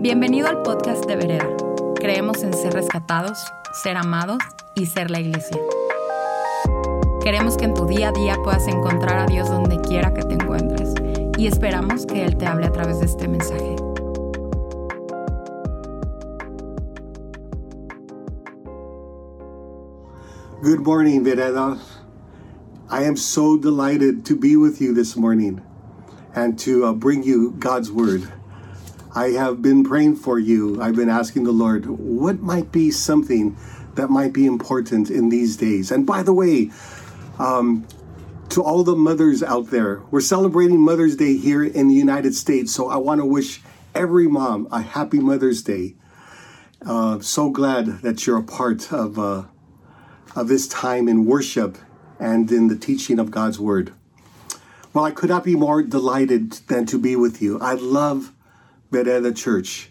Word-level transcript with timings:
Bienvenido 0.00 0.46
al 0.46 0.62
podcast 0.62 1.04
de 1.06 1.16
Vereda. 1.16 1.56
Creemos 1.96 2.44
en 2.44 2.54
ser 2.54 2.72
rescatados, 2.72 3.36
ser 3.82 3.96
amados 3.96 4.38
y 4.76 4.86
ser 4.86 5.10
la 5.10 5.18
iglesia. 5.18 5.60
Queremos 7.20 7.56
que 7.56 7.64
en 7.64 7.74
tu 7.74 7.84
día 7.84 8.10
a 8.10 8.12
día 8.12 8.36
puedas 8.44 8.68
encontrar 8.68 9.18
a 9.18 9.26
Dios 9.26 9.48
donde 9.48 9.80
quiera 9.80 10.14
que 10.14 10.22
te 10.22 10.34
encuentres 10.34 10.94
y 11.36 11.48
esperamos 11.48 12.06
que 12.06 12.24
Él 12.24 12.36
te 12.36 12.46
hable 12.46 12.66
a 12.66 12.70
través 12.70 13.00
de 13.00 13.06
este 13.06 13.26
mensaje. 13.26 13.74
Good 20.62 20.86
morning, 20.86 21.24
Vereda. 21.24 21.76
I 22.88 23.02
am 23.02 23.16
so 23.16 23.58
delighted 23.58 24.24
to 24.26 24.36
be 24.36 24.54
with 24.54 24.80
you 24.80 24.94
this 24.94 25.16
morning 25.16 25.60
and 26.36 26.56
to 26.60 26.84
uh, 26.84 26.92
bring 26.92 27.24
you 27.24 27.56
God's 27.58 27.90
Word. 27.90 28.37
I 29.18 29.30
have 29.30 29.60
been 29.60 29.82
praying 29.82 30.14
for 30.14 30.38
you. 30.38 30.80
I've 30.80 30.94
been 30.94 31.08
asking 31.08 31.42
the 31.42 31.50
Lord, 31.50 31.86
what 31.86 32.38
might 32.40 32.70
be 32.70 32.92
something 32.92 33.56
that 33.96 34.10
might 34.10 34.32
be 34.32 34.46
important 34.46 35.10
in 35.10 35.28
these 35.28 35.56
days? 35.56 35.90
And 35.90 36.06
by 36.06 36.22
the 36.22 36.32
way, 36.32 36.70
um, 37.40 37.84
to 38.50 38.62
all 38.62 38.84
the 38.84 38.94
mothers 38.94 39.42
out 39.42 39.72
there, 39.72 40.02
we're 40.12 40.20
celebrating 40.20 40.78
Mother's 40.78 41.16
Day 41.16 41.36
here 41.36 41.64
in 41.64 41.88
the 41.88 41.96
United 41.96 42.32
States. 42.32 42.72
So 42.72 42.90
I 42.90 42.96
want 42.98 43.20
to 43.20 43.24
wish 43.24 43.60
every 43.92 44.28
mom 44.28 44.68
a 44.70 44.82
happy 44.82 45.18
Mother's 45.18 45.62
Day. 45.62 45.96
Uh, 46.86 47.18
so 47.18 47.50
glad 47.50 48.02
that 48.02 48.24
you're 48.24 48.38
a 48.38 48.44
part 48.44 48.92
of, 48.92 49.18
uh, 49.18 49.46
of 50.36 50.46
this 50.46 50.68
time 50.68 51.08
in 51.08 51.24
worship 51.24 51.76
and 52.20 52.52
in 52.52 52.68
the 52.68 52.76
teaching 52.76 53.18
of 53.18 53.32
God's 53.32 53.58
Word. 53.58 53.92
Well, 54.94 55.04
I 55.04 55.10
could 55.10 55.28
not 55.28 55.42
be 55.42 55.56
more 55.56 55.82
delighted 55.82 56.52
than 56.68 56.86
to 56.86 57.00
be 57.00 57.16
with 57.16 57.42
you. 57.42 57.58
I 57.58 57.74
love 57.74 58.32
Vereda 58.90 59.36
Church. 59.36 59.90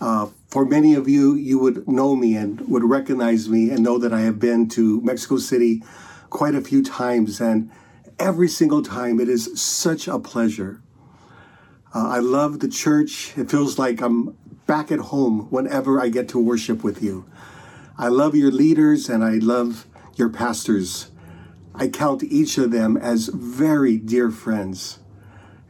Uh, 0.00 0.28
for 0.48 0.64
many 0.64 0.94
of 0.94 1.08
you, 1.08 1.34
you 1.34 1.58
would 1.58 1.88
know 1.88 2.14
me 2.14 2.36
and 2.36 2.60
would 2.68 2.84
recognize 2.84 3.48
me 3.48 3.70
and 3.70 3.80
know 3.80 3.98
that 3.98 4.12
I 4.12 4.20
have 4.20 4.38
been 4.38 4.68
to 4.70 5.00
Mexico 5.02 5.38
City 5.38 5.82
quite 6.30 6.54
a 6.54 6.60
few 6.60 6.82
times, 6.82 7.40
and 7.40 7.70
every 8.18 8.48
single 8.48 8.82
time 8.82 9.18
it 9.18 9.28
is 9.28 9.60
such 9.60 10.06
a 10.06 10.18
pleasure. 10.18 10.80
Uh, 11.94 12.08
I 12.08 12.18
love 12.18 12.60
the 12.60 12.68
church. 12.68 13.36
It 13.36 13.50
feels 13.50 13.78
like 13.78 14.00
I'm 14.00 14.36
back 14.66 14.92
at 14.92 14.98
home 14.98 15.48
whenever 15.50 16.00
I 16.00 16.08
get 16.08 16.28
to 16.30 16.38
worship 16.38 16.84
with 16.84 17.02
you. 17.02 17.24
I 17.96 18.08
love 18.08 18.36
your 18.36 18.52
leaders 18.52 19.08
and 19.08 19.24
I 19.24 19.32
love 19.32 19.86
your 20.14 20.28
pastors. 20.28 21.10
I 21.74 21.88
count 21.88 22.22
each 22.22 22.58
of 22.58 22.70
them 22.70 22.96
as 22.96 23.28
very 23.28 23.96
dear 23.96 24.30
friends 24.30 24.98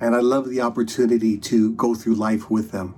and 0.01 0.15
I 0.15 0.21
love 0.21 0.49
the 0.49 0.61
opportunity 0.61 1.39
to 1.39 1.73
go 1.73 1.95
through 1.95 2.15
life 2.15 2.51
with 2.51 2.71
them. 2.71 2.95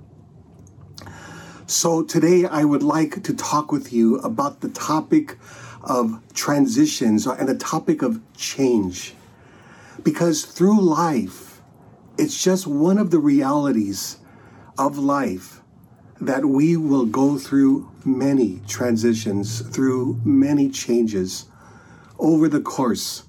So 1.65 2.03
today 2.03 2.45
I 2.45 2.63
would 2.63 2.83
like 2.83 3.23
to 3.23 3.33
talk 3.33 3.71
with 3.71 3.93
you 3.93 4.17
about 4.17 4.61
the 4.61 4.69
topic 4.69 5.37
of 5.83 6.21
transitions 6.33 7.25
and 7.25 7.47
the 7.47 7.55
topic 7.55 8.01
of 8.01 8.21
change. 8.35 9.15
Because 10.03 10.45
through 10.45 10.81
life, 10.81 11.61
it's 12.17 12.43
just 12.43 12.67
one 12.67 12.97
of 12.97 13.09
the 13.09 13.19
realities 13.19 14.17
of 14.77 14.97
life 14.97 15.61
that 16.19 16.45
we 16.45 16.77
will 16.77 17.05
go 17.05 17.37
through 17.37 17.89
many 18.05 18.61
transitions, 18.67 19.61
through 19.61 20.19
many 20.23 20.69
changes 20.69 21.45
over 22.19 22.47
the 22.47 22.61
course 22.61 23.23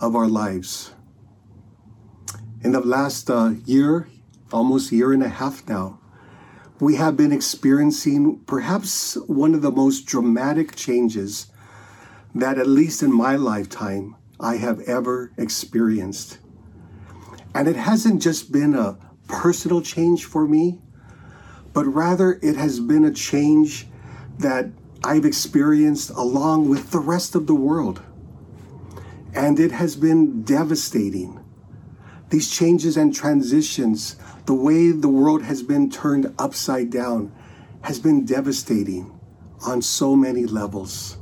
of 0.00 0.16
our 0.16 0.28
lives 0.28 0.93
in 2.64 2.72
the 2.72 2.80
last 2.80 3.30
uh, 3.30 3.52
year, 3.66 4.08
almost 4.50 4.90
year 4.90 5.12
and 5.12 5.22
a 5.22 5.28
half 5.28 5.68
now, 5.68 6.00
we 6.80 6.96
have 6.96 7.14
been 7.14 7.30
experiencing 7.30 8.40
perhaps 8.46 9.16
one 9.26 9.54
of 9.54 9.60
the 9.60 9.70
most 9.70 10.06
dramatic 10.06 10.74
changes 10.74 11.48
that, 12.34 12.56
at 12.56 12.66
least 12.66 13.02
in 13.02 13.12
my 13.12 13.36
lifetime, 13.36 14.16
I 14.40 14.56
have 14.56 14.80
ever 14.80 15.30
experienced. 15.36 16.38
And 17.54 17.68
it 17.68 17.76
hasn't 17.76 18.22
just 18.22 18.50
been 18.50 18.74
a 18.74 18.98
personal 19.28 19.82
change 19.82 20.24
for 20.24 20.48
me, 20.48 20.80
but 21.74 21.84
rather 21.84 22.38
it 22.42 22.56
has 22.56 22.80
been 22.80 23.04
a 23.04 23.12
change 23.12 23.86
that 24.38 24.70
I've 25.04 25.26
experienced 25.26 26.10
along 26.10 26.70
with 26.70 26.90
the 26.92 26.98
rest 26.98 27.34
of 27.34 27.46
the 27.46 27.54
world. 27.54 28.02
And 29.34 29.60
it 29.60 29.72
has 29.72 29.96
been 29.96 30.42
devastating 30.44 31.43
these 32.34 32.50
changes 32.50 32.96
and 32.96 33.14
transitions, 33.14 34.16
the 34.46 34.54
way 34.54 34.90
the 34.90 35.08
world 35.08 35.40
has 35.44 35.62
been 35.62 35.88
turned 35.88 36.34
upside 36.36 36.90
down, 36.90 37.30
has 37.82 38.00
been 38.00 38.24
devastating 38.24 39.16
on 39.68 39.80
so 39.80 40.16
many 40.16 40.44
levels. 40.44 41.16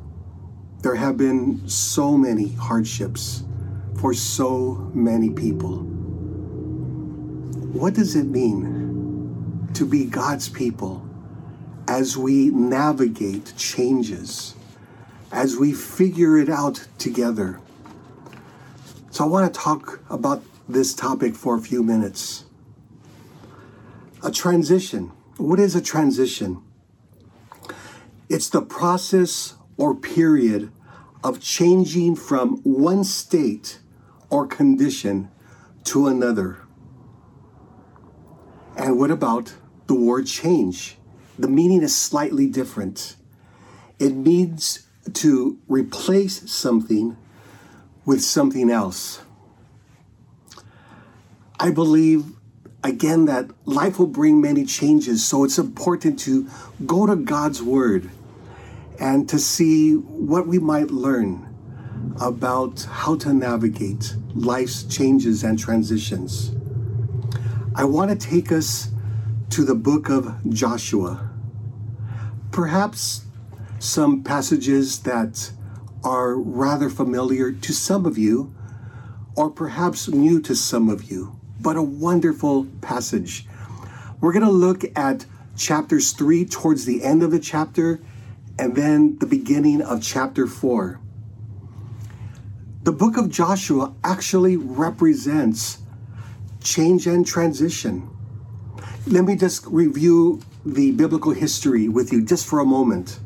There 0.80 0.94
have 0.94 1.18
been 1.18 1.68
so 1.68 2.16
many 2.16 2.52
hardships 2.54 3.44
for 4.00 4.14
so 4.14 4.90
many 4.94 5.28
people. 5.28 5.80
What 7.74 7.92
does 7.92 8.16
it 8.16 8.28
mean 8.28 9.68
to 9.74 9.84
be 9.84 10.06
God's 10.06 10.48
people 10.48 11.06
as 11.88 12.16
we 12.16 12.48
navigate 12.48 13.52
changes, 13.58 14.54
as 15.30 15.58
we 15.58 15.74
figure 15.74 16.38
it 16.38 16.48
out 16.48 16.88
together? 16.96 17.60
So, 19.10 19.24
I 19.24 19.26
want 19.26 19.52
to 19.52 19.60
talk 19.60 20.00
about 20.08 20.42
this 20.68 20.94
topic 20.94 21.34
for 21.34 21.56
a 21.56 21.60
few 21.60 21.82
minutes. 21.82 22.44
A 24.22 24.30
transition. 24.30 25.12
What 25.36 25.58
is 25.58 25.74
a 25.74 25.82
transition? 25.82 26.62
It's 28.28 28.48
the 28.48 28.62
process 28.62 29.54
or 29.76 29.94
period 29.94 30.72
of 31.24 31.40
changing 31.40 32.16
from 32.16 32.58
one 32.62 33.04
state 33.04 33.80
or 34.30 34.46
condition 34.46 35.30
to 35.84 36.06
another. 36.06 36.58
And 38.76 38.98
what 38.98 39.10
about 39.10 39.54
the 39.86 39.94
word 39.94 40.26
change? 40.26 40.96
The 41.38 41.48
meaning 41.48 41.82
is 41.82 41.96
slightly 41.96 42.46
different. 42.46 43.16
It 43.98 44.14
means 44.14 44.86
to 45.12 45.58
replace 45.68 46.50
something 46.50 47.16
with 48.04 48.22
something 48.22 48.70
else. 48.70 49.20
I 51.62 51.70
believe, 51.70 52.24
again, 52.82 53.26
that 53.26 53.48
life 53.66 54.00
will 54.00 54.08
bring 54.08 54.40
many 54.40 54.64
changes. 54.64 55.24
So 55.24 55.44
it's 55.44 55.58
important 55.58 56.18
to 56.18 56.48
go 56.84 57.06
to 57.06 57.14
God's 57.14 57.62
Word 57.62 58.10
and 58.98 59.28
to 59.28 59.38
see 59.38 59.94
what 59.94 60.48
we 60.48 60.58
might 60.58 60.90
learn 60.90 61.54
about 62.20 62.82
how 62.82 63.14
to 63.18 63.32
navigate 63.32 64.16
life's 64.34 64.82
changes 64.82 65.44
and 65.44 65.56
transitions. 65.56 66.50
I 67.76 67.84
want 67.84 68.10
to 68.10 68.16
take 68.16 68.50
us 68.50 68.90
to 69.50 69.64
the 69.64 69.76
book 69.76 70.10
of 70.10 70.34
Joshua. 70.48 71.30
Perhaps 72.50 73.24
some 73.78 74.24
passages 74.24 74.98
that 75.02 75.52
are 76.02 76.34
rather 76.34 76.90
familiar 76.90 77.52
to 77.52 77.72
some 77.72 78.04
of 78.04 78.18
you, 78.18 78.52
or 79.36 79.48
perhaps 79.48 80.08
new 80.08 80.40
to 80.40 80.56
some 80.56 80.88
of 80.88 81.04
you 81.04 81.38
but 81.62 81.76
a 81.76 81.82
wonderful 81.82 82.66
passage. 82.80 83.46
We're 84.20 84.32
going 84.32 84.44
to 84.44 84.50
look 84.50 84.84
at 84.96 85.26
chapters 85.56 86.12
3 86.12 86.44
towards 86.46 86.84
the 86.84 87.02
end 87.04 87.22
of 87.22 87.30
the 87.30 87.38
chapter 87.38 88.00
and 88.58 88.74
then 88.74 89.18
the 89.18 89.26
beginning 89.26 89.80
of 89.80 90.02
chapter 90.02 90.46
4. 90.46 91.00
The 92.82 92.92
book 92.92 93.16
of 93.16 93.30
Joshua 93.30 93.94
actually 94.02 94.56
represents 94.56 95.78
change 96.62 97.06
and 97.06 97.26
transition. 97.26 98.08
Let 99.06 99.24
me 99.24 99.36
just 99.36 99.66
review 99.66 100.40
the 100.64 100.92
biblical 100.92 101.32
history 101.32 101.88
with 101.88 102.12
you 102.12 102.24
just 102.24 102.46
for 102.46 102.60
a 102.60 102.64
moment. 102.64 103.18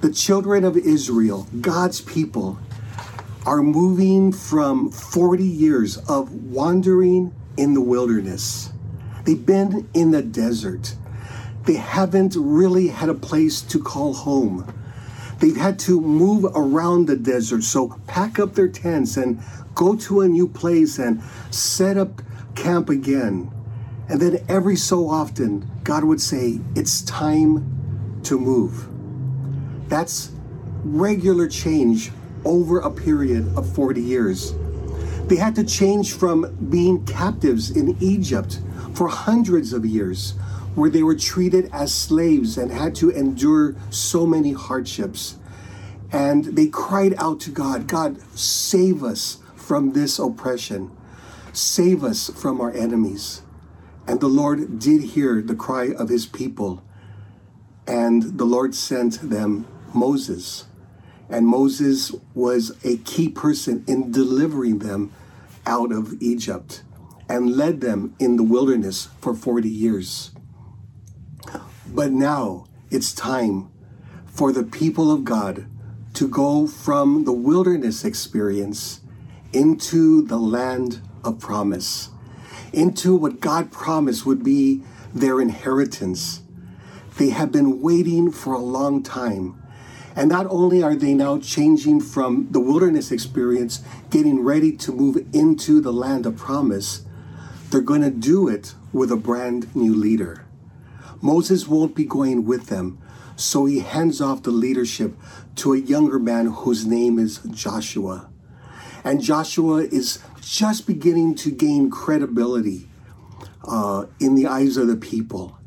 The 0.00 0.12
children 0.12 0.64
of 0.64 0.76
Israel, 0.76 1.46
God's 1.60 2.00
people, 2.00 2.58
are 3.46 3.62
moving 3.62 4.32
from 4.32 4.90
40 4.90 5.42
years 5.42 5.96
of 6.08 6.32
wandering 6.32 7.34
in 7.56 7.74
the 7.74 7.80
wilderness. 7.80 8.70
They've 9.24 9.44
been 9.44 9.88
in 9.94 10.10
the 10.10 10.22
desert. 10.22 10.94
They 11.64 11.76
haven't 11.76 12.36
really 12.36 12.88
had 12.88 13.08
a 13.08 13.14
place 13.14 13.62
to 13.62 13.82
call 13.82 14.12
home. 14.12 14.72
They've 15.38 15.56
had 15.56 15.78
to 15.80 16.00
move 16.00 16.44
around 16.54 17.06
the 17.06 17.16
desert, 17.16 17.64
so 17.64 17.98
pack 18.06 18.38
up 18.38 18.54
their 18.54 18.68
tents 18.68 19.16
and 19.16 19.42
go 19.74 19.96
to 19.96 20.20
a 20.20 20.28
new 20.28 20.46
place 20.46 20.98
and 20.98 21.22
set 21.50 21.96
up 21.96 22.20
camp 22.54 22.90
again. 22.90 23.50
And 24.08 24.20
then 24.20 24.44
every 24.48 24.76
so 24.76 25.08
often, 25.08 25.70
God 25.82 26.04
would 26.04 26.20
say, 26.20 26.60
It's 26.74 27.00
time 27.02 28.20
to 28.24 28.38
move. 28.38 28.86
That's 29.88 30.30
regular 30.84 31.48
change 31.48 32.10
over 32.44 32.80
a 32.80 32.90
period 32.90 33.56
of 33.56 33.72
40 33.74 34.00
years. 34.00 34.54
They 35.26 35.36
had 35.36 35.54
to 35.56 35.64
change 35.64 36.14
from 36.14 36.56
being 36.70 37.04
captives 37.04 37.70
in 37.70 37.96
Egypt 38.00 38.60
for 38.94 39.08
hundreds 39.08 39.72
of 39.72 39.86
years, 39.86 40.32
where 40.74 40.90
they 40.90 41.02
were 41.02 41.14
treated 41.14 41.70
as 41.72 41.94
slaves 41.94 42.58
and 42.58 42.70
had 42.70 42.94
to 42.96 43.10
endure 43.10 43.76
so 43.90 44.26
many 44.26 44.52
hardships. 44.52 45.36
And 46.12 46.44
they 46.44 46.66
cried 46.66 47.14
out 47.18 47.40
to 47.40 47.50
God, 47.50 47.86
God, 47.86 48.20
save 48.36 49.04
us 49.04 49.38
from 49.54 49.92
this 49.92 50.18
oppression. 50.18 50.90
Save 51.52 52.02
us 52.02 52.30
from 52.30 52.60
our 52.60 52.72
enemies. 52.72 53.42
And 54.06 54.20
the 54.20 54.28
Lord 54.28 54.78
did 54.78 55.02
hear 55.02 55.40
the 55.40 55.54
cry 55.54 55.92
of 55.92 56.08
his 56.08 56.26
people. 56.26 56.82
And 57.86 58.38
the 58.38 58.44
Lord 58.44 58.74
sent 58.74 59.20
them 59.30 59.66
Moses. 59.94 60.66
And 61.30 61.46
Moses 61.46 62.12
was 62.34 62.76
a 62.84 62.98
key 62.98 63.28
person 63.28 63.84
in 63.86 64.10
delivering 64.10 64.80
them 64.80 65.12
out 65.66 65.92
of 65.92 66.20
Egypt 66.20 66.82
and 67.28 67.56
led 67.56 67.80
them 67.80 68.14
in 68.18 68.36
the 68.36 68.42
wilderness 68.42 69.08
for 69.20 69.34
40 69.34 69.68
years. 69.68 70.32
But 71.86 72.10
now 72.10 72.66
it's 72.90 73.12
time 73.12 73.70
for 74.26 74.52
the 74.52 74.64
people 74.64 75.12
of 75.12 75.24
God 75.24 75.66
to 76.14 76.26
go 76.26 76.66
from 76.66 77.24
the 77.24 77.32
wilderness 77.32 78.04
experience 78.04 79.00
into 79.52 80.22
the 80.26 80.38
land 80.38 81.00
of 81.24 81.38
promise, 81.38 82.10
into 82.72 83.14
what 83.14 83.40
God 83.40 83.70
promised 83.70 84.26
would 84.26 84.42
be 84.42 84.82
their 85.14 85.40
inheritance. 85.40 86.42
They 87.18 87.30
have 87.30 87.52
been 87.52 87.80
waiting 87.80 88.32
for 88.32 88.54
a 88.54 88.58
long 88.58 89.02
time. 89.02 89.59
And 90.16 90.28
not 90.28 90.46
only 90.50 90.82
are 90.82 90.96
they 90.96 91.14
now 91.14 91.38
changing 91.38 92.00
from 92.00 92.48
the 92.50 92.60
wilderness 92.60 93.12
experience, 93.12 93.82
getting 94.10 94.42
ready 94.42 94.76
to 94.78 94.92
move 94.92 95.24
into 95.32 95.80
the 95.80 95.92
land 95.92 96.26
of 96.26 96.36
promise, 96.36 97.04
they're 97.70 97.80
going 97.80 98.02
to 98.02 98.10
do 98.10 98.48
it 98.48 98.74
with 98.92 99.12
a 99.12 99.16
brand 99.16 99.74
new 99.76 99.94
leader. 99.94 100.44
Moses 101.22 101.68
won't 101.68 101.94
be 101.94 102.04
going 102.04 102.44
with 102.44 102.66
them, 102.66 102.98
so 103.36 103.66
he 103.66 103.80
hands 103.80 104.20
off 104.20 104.42
the 104.42 104.50
leadership 104.50 105.14
to 105.56 105.72
a 105.72 105.78
younger 105.78 106.18
man 106.18 106.46
whose 106.46 106.86
name 106.86 107.18
is 107.18 107.38
Joshua. 107.50 108.28
And 109.04 109.22
Joshua 109.22 109.84
is 109.84 110.18
just 110.40 110.86
beginning 110.86 111.34
to 111.36 111.50
gain 111.50 111.90
credibility 111.90 112.88
uh, 113.64 114.06
in 114.18 114.34
the 114.34 114.46
eyes 114.46 114.76
of 114.76 114.88
the 114.88 114.96
people. 114.96 115.58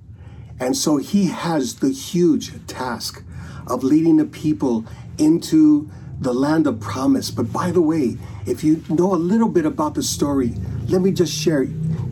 And 0.60 0.78
so 0.78 0.98
he 0.98 1.28
has 1.28 1.76
the 1.76 1.92
huge 1.92 2.66
task 2.68 3.24
of 3.68 3.84
leading 3.84 4.18
the 4.18 4.26
people 4.26 4.86
into 5.18 5.90
the 6.20 6.34
land 6.34 6.68
of 6.68 6.80
promise. 6.80 7.32
But 7.32 7.52
by 7.52 7.72
the 7.72 7.82
way, 7.82 8.18
if 8.46 8.64
you 8.64 8.84
know 8.90 9.14
a 9.14 9.16
little 9.16 9.50
bit 9.50 9.66
about 9.66 9.96
the 9.96 10.04
story, 10.04 10.54
let 10.88 11.02
me 11.02 11.12
just 11.12 11.34
share. 11.34 11.64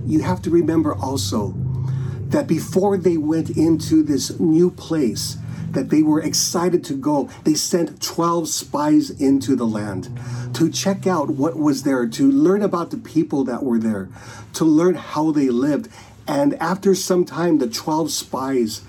You 0.05 0.21
have 0.23 0.41
to 0.43 0.49
remember 0.49 0.95
also 0.95 1.53
that 2.29 2.47
before 2.47 2.97
they 2.97 3.17
went 3.17 3.49
into 3.51 4.03
this 4.03 4.39
new 4.39 4.71
place, 4.71 5.37
that 5.71 5.89
they 5.89 6.01
were 6.01 6.21
excited 6.21 6.83
to 6.85 6.93
go, 6.93 7.29
they 7.43 7.53
sent 7.53 8.01
12 8.01 8.47
spies 8.47 9.09
into 9.09 9.55
the 9.55 9.65
land 9.65 10.09
to 10.53 10.69
check 10.69 11.07
out 11.07 11.29
what 11.29 11.57
was 11.57 11.83
there, 11.83 12.07
to 12.07 12.29
learn 12.29 12.61
about 12.61 12.91
the 12.91 12.97
people 12.97 13.43
that 13.45 13.63
were 13.63 13.79
there, 13.79 14.09
to 14.53 14.65
learn 14.65 14.95
how 14.95 15.31
they 15.31 15.49
lived. 15.49 15.89
And 16.27 16.55
after 16.55 16.93
some 16.93 17.25
time, 17.25 17.57
the 17.59 17.69
12 17.69 18.11
spies 18.11 18.81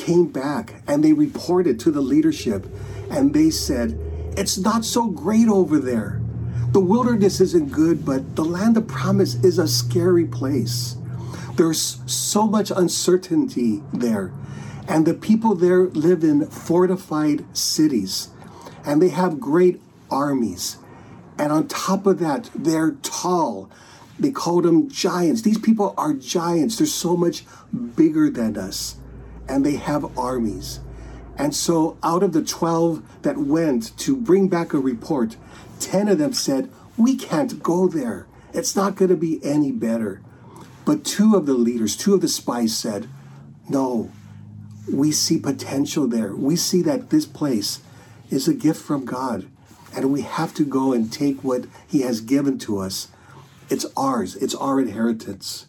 came 0.00 0.26
back 0.26 0.82
and 0.86 1.04
they 1.04 1.12
reported 1.12 1.78
to 1.80 1.90
the 1.90 2.00
leadership 2.00 2.66
and 3.10 3.34
they 3.34 3.50
said, 3.50 3.98
It's 4.36 4.58
not 4.58 4.84
so 4.84 5.06
great 5.06 5.48
over 5.48 5.78
there. 5.78 6.20
The 6.72 6.80
wilderness 6.80 7.40
isn't 7.40 7.72
good, 7.72 8.04
but 8.04 8.36
the 8.36 8.44
land 8.44 8.76
of 8.76 8.88
promise 8.88 9.34
is 9.44 9.58
a 9.58 9.68
scary 9.68 10.24
place. 10.24 10.96
There's 11.56 12.00
so 12.06 12.46
much 12.46 12.70
uncertainty 12.70 13.82
there. 13.92 14.32
And 14.88 15.06
the 15.06 15.14
people 15.14 15.54
there 15.54 15.84
live 15.84 16.24
in 16.24 16.46
fortified 16.46 17.44
cities 17.56 18.30
and 18.84 19.02
they 19.02 19.10
have 19.10 19.40
great 19.40 19.80
armies. 20.10 20.78
And 21.38 21.52
on 21.52 21.68
top 21.68 22.06
of 22.06 22.18
that, 22.20 22.50
they're 22.54 22.92
tall. 23.02 23.70
They 24.18 24.30
called 24.30 24.64
them 24.64 24.88
giants. 24.88 25.42
These 25.42 25.58
people 25.58 25.94
are 25.96 26.14
giants. 26.14 26.76
They're 26.76 26.86
so 26.86 27.16
much 27.16 27.44
bigger 27.96 28.30
than 28.30 28.56
us. 28.56 28.96
And 29.50 29.66
they 29.66 29.76
have 29.76 30.16
armies. 30.16 30.80
And 31.36 31.54
so, 31.54 31.98
out 32.02 32.22
of 32.22 32.32
the 32.32 32.44
12 32.44 33.22
that 33.22 33.38
went 33.38 33.96
to 33.98 34.16
bring 34.16 34.48
back 34.48 34.72
a 34.72 34.78
report, 34.78 35.36
10 35.80 36.08
of 36.08 36.18
them 36.18 36.32
said, 36.32 36.70
We 36.96 37.16
can't 37.16 37.62
go 37.62 37.88
there. 37.88 38.26
It's 38.52 38.76
not 38.76 38.94
going 38.94 39.08
to 39.08 39.16
be 39.16 39.40
any 39.44 39.72
better. 39.72 40.20
But 40.84 41.04
two 41.04 41.36
of 41.36 41.46
the 41.46 41.54
leaders, 41.54 41.96
two 41.96 42.14
of 42.14 42.20
the 42.20 42.28
spies 42.28 42.76
said, 42.76 43.08
No, 43.68 44.10
we 44.92 45.12
see 45.12 45.38
potential 45.38 46.06
there. 46.06 46.34
We 46.34 46.56
see 46.56 46.82
that 46.82 47.10
this 47.10 47.26
place 47.26 47.80
is 48.30 48.46
a 48.46 48.54
gift 48.54 48.82
from 48.82 49.04
God, 49.04 49.48
and 49.96 50.12
we 50.12 50.22
have 50.22 50.54
to 50.54 50.64
go 50.64 50.92
and 50.92 51.12
take 51.12 51.42
what 51.42 51.64
He 51.86 52.02
has 52.02 52.20
given 52.20 52.58
to 52.60 52.78
us. 52.78 53.08
It's 53.68 53.86
ours, 53.96 54.36
it's 54.36 54.54
our 54.54 54.80
inheritance. 54.80 55.66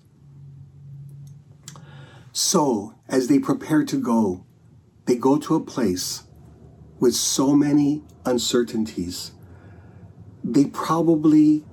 So, 2.34 2.96
as 3.12 3.28
they 3.28 3.38
prepare 3.38 3.84
to 3.86 3.98
go, 3.98 4.44
they 5.06 5.16
go 5.16 5.38
to 5.38 5.54
a 5.54 5.60
place 5.60 6.24
with 7.00 7.14
so 7.14 7.56
many 7.56 8.02
uncertainties. 8.26 9.34
They 10.44 10.66
probably 10.66 11.64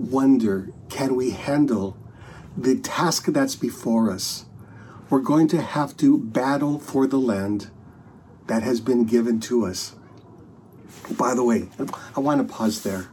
wonder 0.00 0.70
can 0.88 1.14
we 1.14 1.30
handle 1.30 1.96
the 2.56 2.76
task 2.80 3.26
that's 3.26 3.54
before 3.54 4.10
us? 4.10 4.46
we're 5.08 5.20
going 5.20 5.48
to 5.48 5.60
have 5.60 5.96
to 5.98 6.18
battle 6.18 6.78
for 6.78 7.06
the 7.06 7.18
land 7.18 7.70
that 8.46 8.62
has 8.62 8.80
been 8.80 9.04
given 9.04 9.40
to 9.40 9.64
us. 9.64 9.94
By 11.10 11.34
the 11.34 11.44
way, 11.44 11.68
I 12.16 12.20
want 12.20 12.46
to 12.46 12.52
pause 12.52 12.82
there. 12.82 13.08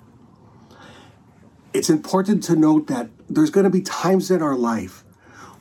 It's 1.73 1.89
important 1.89 2.43
to 2.45 2.55
note 2.55 2.87
that 2.87 3.09
there's 3.29 3.49
going 3.49 3.63
to 3.63 3.69
be 3.69 3.81
times 3.81 4.31
in 4.31 4.41
our 4.41 4.55
life 4.55 5.02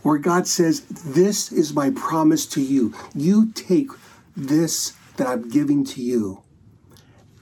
where 0.03 0.19
God 0.19 0.47
says, 0.47 0.81
This 0.81 1.51
is 1.51 1.75
my 1.75 1.91
promise 1.91 2.47
to 2.47 2.61
you. 2.61 2.95
You 3.15 3.53
take 3.53 3.89
this 4.37 4.95
that 5.17 5.27
I'm 5.27 5.49
giving 5.49 5.85
to 5.85 6.03
you 6.03 6.43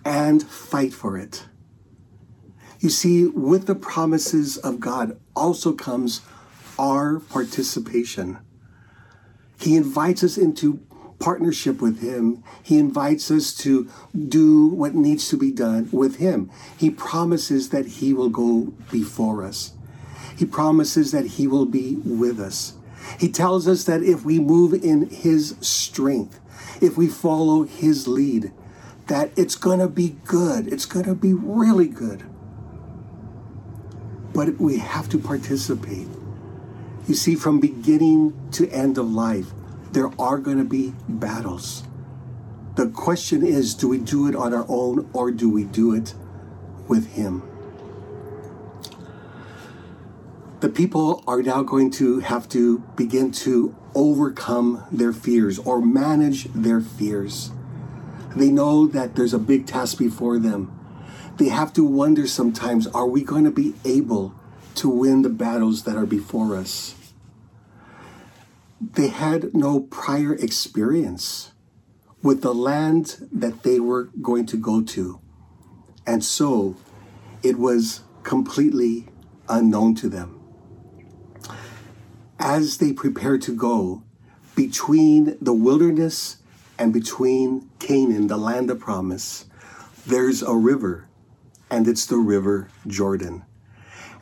and 0.04 0.42
fight 0.42 0.92
for 0.92 1.16
it. 1.16 1.44
You 2.80 2.88
see, 2.88 3.26
with 3.26 3.66
the 3.66 3.74
promises 3.74 4.56
of 4.56 4.80
God 4.80 5.20
also 5.36 5.72
comes 5.72 6.22
our 6.78 7.20
participation. 7.20 8.38
He 9.60 9.76
invites 9.76 10.24
us 10.24 10.38
into 10.38 10.80
partnership 11.18 11.82
with 11.82 12.00
Him. 12.00 12.42
He 12.62 12.78
invites 12.78 13.30
us 13.30 13.54
to 13.58 13.90
do 14.28 14.68
what 14.68 14.94
needs 14.94 15.28
to 15.28 15.36
be 15.36 15.52
done 15.52 15.90
with 15.92 16.16
Him. 16.16 16.50
He 16.78 16.88
promises 16.88 17.68
that 17.68 17.86
He 17.86 18.14
will 18.14 18.30
go 18.30 18.72
before 18.90 19.44
us. 19.44 19.74
He 20.40 20.46
promises 20.46 21.12
that 21.12 21.26
He 21.26 21.46
will 21.46 21.66
be 21.66 21.96
with 21.96 22.40
us. 22.40 22.72
He 23.18 23.28
tells 23.28 23.68
us 23.68 23.84
that 23.84 24.02
if 24.02 24.24
we 24.24 24.38
move 24.38 24.72
in 24.72 25.10
His 25.10 25.54
strength, 25.60 26.40
if 26.80 26.96
we 26.96 27.08
follow 27.08 27.64
His 27.64 28.08
lead, 28.08 28.50
that 29.08 29.32
it's 29.36 29.54
going 29.54 29.80
to 29.80 29.86
be 29.86 30.16
good. 30.24 30.72
It's 30.72 30.86
going 30.86 31.04
to 31.04 31.14
be 31.14 31.34
really 31.34 31.88
good. 31.88 32.24
But 34.32 34.58
we 34.58 34.78
have 34.78 35.10
to 35.10 35.18
participate. 35.18 36.08
You 37.06 37.14
see, 37.14 37.34
from 37.34 37.60
beginning 37.60 38.32
to 38.52 38.66
end 38.70 38.96
of 38.96 39.12
life, 39.12 39.48
there 39.92 40.10
are 40.18 40.38
going 40.38 40.56
to 40.56 40.64
be 40.64 40.94
battles. 41.06 41.84
The 42.76 42.88
question 42.88 43.44
is 43.44 43.74
do 43.74 43.88
we 43.88 43.98
do 43.98 44.26
it 44.26 44.34
on 44.34 44.54
our 44.54 44.64
own 44.70 45.10
or 45.12 45.32
do 45.32 45.50
we 45.50 45.64
do 45.64 45.92
it 45.92 46.14
with 46.88 47.12
Him? 47.12 47.49
The 50.60 50.68
people 50.68 51.24
are 51.26 51.42
now 51.42 51.62
going 51.62 51.90
to 51.92 52.20
have 52.20 52.48
to 52.50 52.80
begin 52.96 53.32
to 53.32 53.74
overcome 53.94 54.84
their 54.92 55.12
fears 55.12 55.58
or 55.58 55.80
manage 55.80 56.44
their 56.52 56.80
fears. 56.80 57.50
They 58.36 58.50
know 58.50 58.86
that 58.86 59.16
there's 59.16 59.34
a 59.34 59.38
big 59.38 59.66
task 59.66 59.98
before 59.98 60.38
them. 60.38 60.76
They 61.38 61.48
have 61.48 61.72
to 61.74 61.84
wonder 61.84 62.26
sometimes 62.26 62.86
are 62.88 63.06
we 63.06 63.24
going 63.24 63.44
to 63.44 63.50
be 63.50 63.74
able 63.84 64.34
to 64.76 64.88
win 64.88 65.22
the 65.22 65.30
battles 65.30 65.84
that 65.84 65.96
are 65.96 66.06
before 66.06 66.54
us? 66.54 66.94
they 68.80 69.08
had 69.08 69.54
no 69.54 69.80
prior 69.80 70.34
experience 70.34 71.52
with 72.22 72.42
the 72.42 72.54
land 72.54 73.28
that 73.30 73.62
they 73.62 73.78
were 73.78 74.04
going 74.22 74.46
to 74.46 74.56
go 74.56 74.82
to. 74.82 75.20
And 76.06 76.24
so 76.24 76.76
it 77.42 77.58
was 77.58 78.02
completely 78.22 79.06
unknown 79.48 79.94
to 79.96 80.08
them. 80.08 80.39
As 82.42 82.78
they 82.78 82.94
prepare 82.94 83.36
to 83.36 83.54
go 83.54 84.02
between 84.56 85.36
the 85.42 85.52
wilderness 85.52 86.38
and 86.78 86.90
between 86.90 87.68
Canaan, 87.78 88.28
the 88.28 88.38
land 88.38 88.70
of 88.70 88.80
promise, 88.80 89.44
there's 90.06 90.42
a 90.42 90.54
river, 90.54 91.06
and 91.70 91.86
it's 91.86 92.06
the 92.06 92.16
river 92.16 92.68
Jordan. 92.86 93.44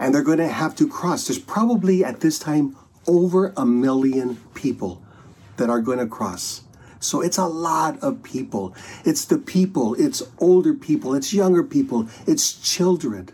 And 0.00 0.12
they're 0.12 0.24
going 0.24 0.38
to 0.38 0.48
have 0.48 0.74
to 0.76 0.88
cross. 0.88 1.28
There's 1.28 1.38
probably 1.38 2.04
at 2.04 2.18
this 2.18 2.40
time 2.40 2.76
over 3.06 3.52
a 3.56 3.64
million 3.64 4.38
people 4.52 5.00
that 5.56 5.70
are 5.70 5.80
going 5.80 5.98
to 5.98 6.06
cross. 6.08 6.62
So 6.98 7.20
it's 7.20 7.38
a 7.38 7.46
lot 7.46 8.00
of 8.02 8.24
people. 8.24 8.74
It's 9.04 9.26
the 9.26 9.38
people, 9.38 9.94
it's 9.94 10.24
older 10.40 10.74
people, 10.74 11.14
it's 11.14 11.32
younger 11.32 11.62
people, 11.62 12.08
it's 12.26 12.52
children, 12.52 13.28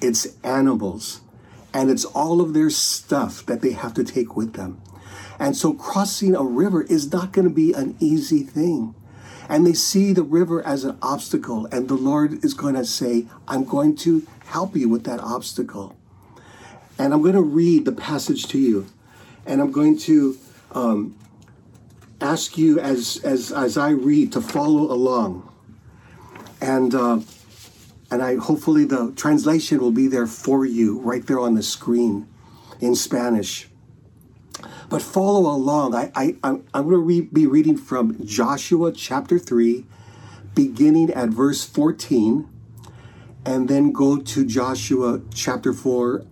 it's 0.00 0.26
animals, 0.42 1.20
and 1.78 1.90
it's 1.90 2.04
all 2.06 2.40
of 2.40 2.54
their 2.54 2.70
stuff 2.70 3.46
that 3.46 3.60
they 3.60 3.70
have 3.70 3.94
to 3.94 4.02
take 4.02 4.36
with 4.36 4.54
them. 4.54 4.82
And 5.38 5.56
so 5.56 5.74
crossing 5.74 6.34
a 6.34 6.42
river 6.42 6.82
is 6.82 7.12
not 7.12 7.30
going 7.30 7.46
to 7.46 7.54
be 7.54 7.72
an 7.72 7.94
easy 8.00 8.42
thing. 8.42 8.96
And 9.48 9.64
they 9.64 9.74
see 9.74 10.12
the 10.12 10.24
river 10.24 10.60
as 10.66 10.82
an 10.82 10.98
obstacle, 11.00 11.66
and 11.66 11.88
the 11.88 11.94
Lord 11.94 12.44
is 12.44 12.52
going 12.52 12.74
to 12.74 12.84
say, 12.84 13.26
I'm 13.46 13.64
going 13.64 13.94
to 13.98 14.26
help 14.46 14.74
you 14.74 14.88
with 14.88 15.04
that 15.04 15.20
obstacle. 15.20 15.96
And 16.98 17.14
I'm 17.14 17.22
going 17.22 17.36
to 17.36 17.42
read 17.42 17.84
the 17.84 17.92
passage 17.92 18.48
to 18.48 18.58
you, 18.58 18.88
and 19.46 19.60
I'm 19.60 19.70
going 19.70 19.98
to 19.98 20.36
um, 20.72 21.16
ask 22.20 22.58
you 22.58 22.80
as, 22.80 23.20
as, 23.22 23.52
as 23.52 23.78
I 23.78 23.90
read 23.90 24.32
to 24.32 24.40
follow 24.40 24.90
along. 24.90 25.48
And, 26.60 26.92
uh, 26.92 27.20
and 28.10 28.22
I 28.22 28.36
hopefully 28.36 28.84
the 28.84 29.12
translation 29.12 29.78
will 29.80 29.92
be 29.92 30.06
there 30.06 30.26
for 30.26 30.64
you 30.64 31.00
right 31.00 31.26
there 31.26 31.40
on 31.40 31.54
the 31.54 31.62
screen 31.62 32.26
in 32.80 32.94
Spanish. 32.94 33.68
But 34.88 35.02
follow 35.02 35.50
along. 35.50 35.94
I, 35.94 36.10
I, 36.14 36.36
I'm, 36.42 36.64
going 36.72 36.90
to 36.90 36.98
re- 36.98 37.20
be 37.20 37.46
reading 37.46 37.76
from 37.76 38.24
Joshua 38.26 38.90
chapter 38.90 39.38
3, 39.38 39.84
beginning 40.54 41.10
at 41.10 41.28
verse 41.28 41.64
14, 41.64 42.48
and 43.44 43.68
then 43.68 43.92
go 43.92 44.18
to 44.18 44.46
Joshua 44.46 45.20
chapter 45.34 45.72
4 45.74 46.24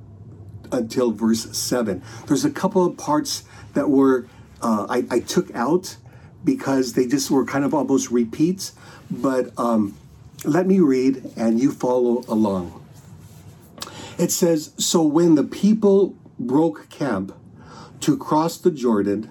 until 0.73 1.12
verse 1.12 1.56
7. 1.56 2.02
There's 2.26 2.45
a 2.45 2.50
couple 2.50 2.85
of 2.85 2.97
parts 2.97 3.45
that 3.75 3.90
were 3.90 4.26
uh, 4.62 4.87
I, 4.88 5.04
I, 5.11 5.21
took 5.21 5.54
out 5.54 5.97
because 6.42 6.95
they 6.95 7.06
just 7.06 7.30
were 7.30 7.45
kind 7.45 7.64
of 7.64 7.75
almost 7.75 8.11
repeats. 8.11 8.73
But 9.11 9.52
um, 9.59 9.97
let 10.47 10.67
me 10.67 10.81
read 10.81 11.33
and 11.37 11.61
you 11.61 11.73
follow 11.73 12.25
along. 12.29 12.85
It 14.19 14.33
says 14.33 14.73
So 14.79 15.03
when 15.03 15.35
the 15.35 15.45
people 15.45 16.15
broke 16.38 16.88
camp, 16.88 17.35
to 18.00 18.17
cross 18.17 18.59
the 18.59 18.71
Jordan, 18.71 19.31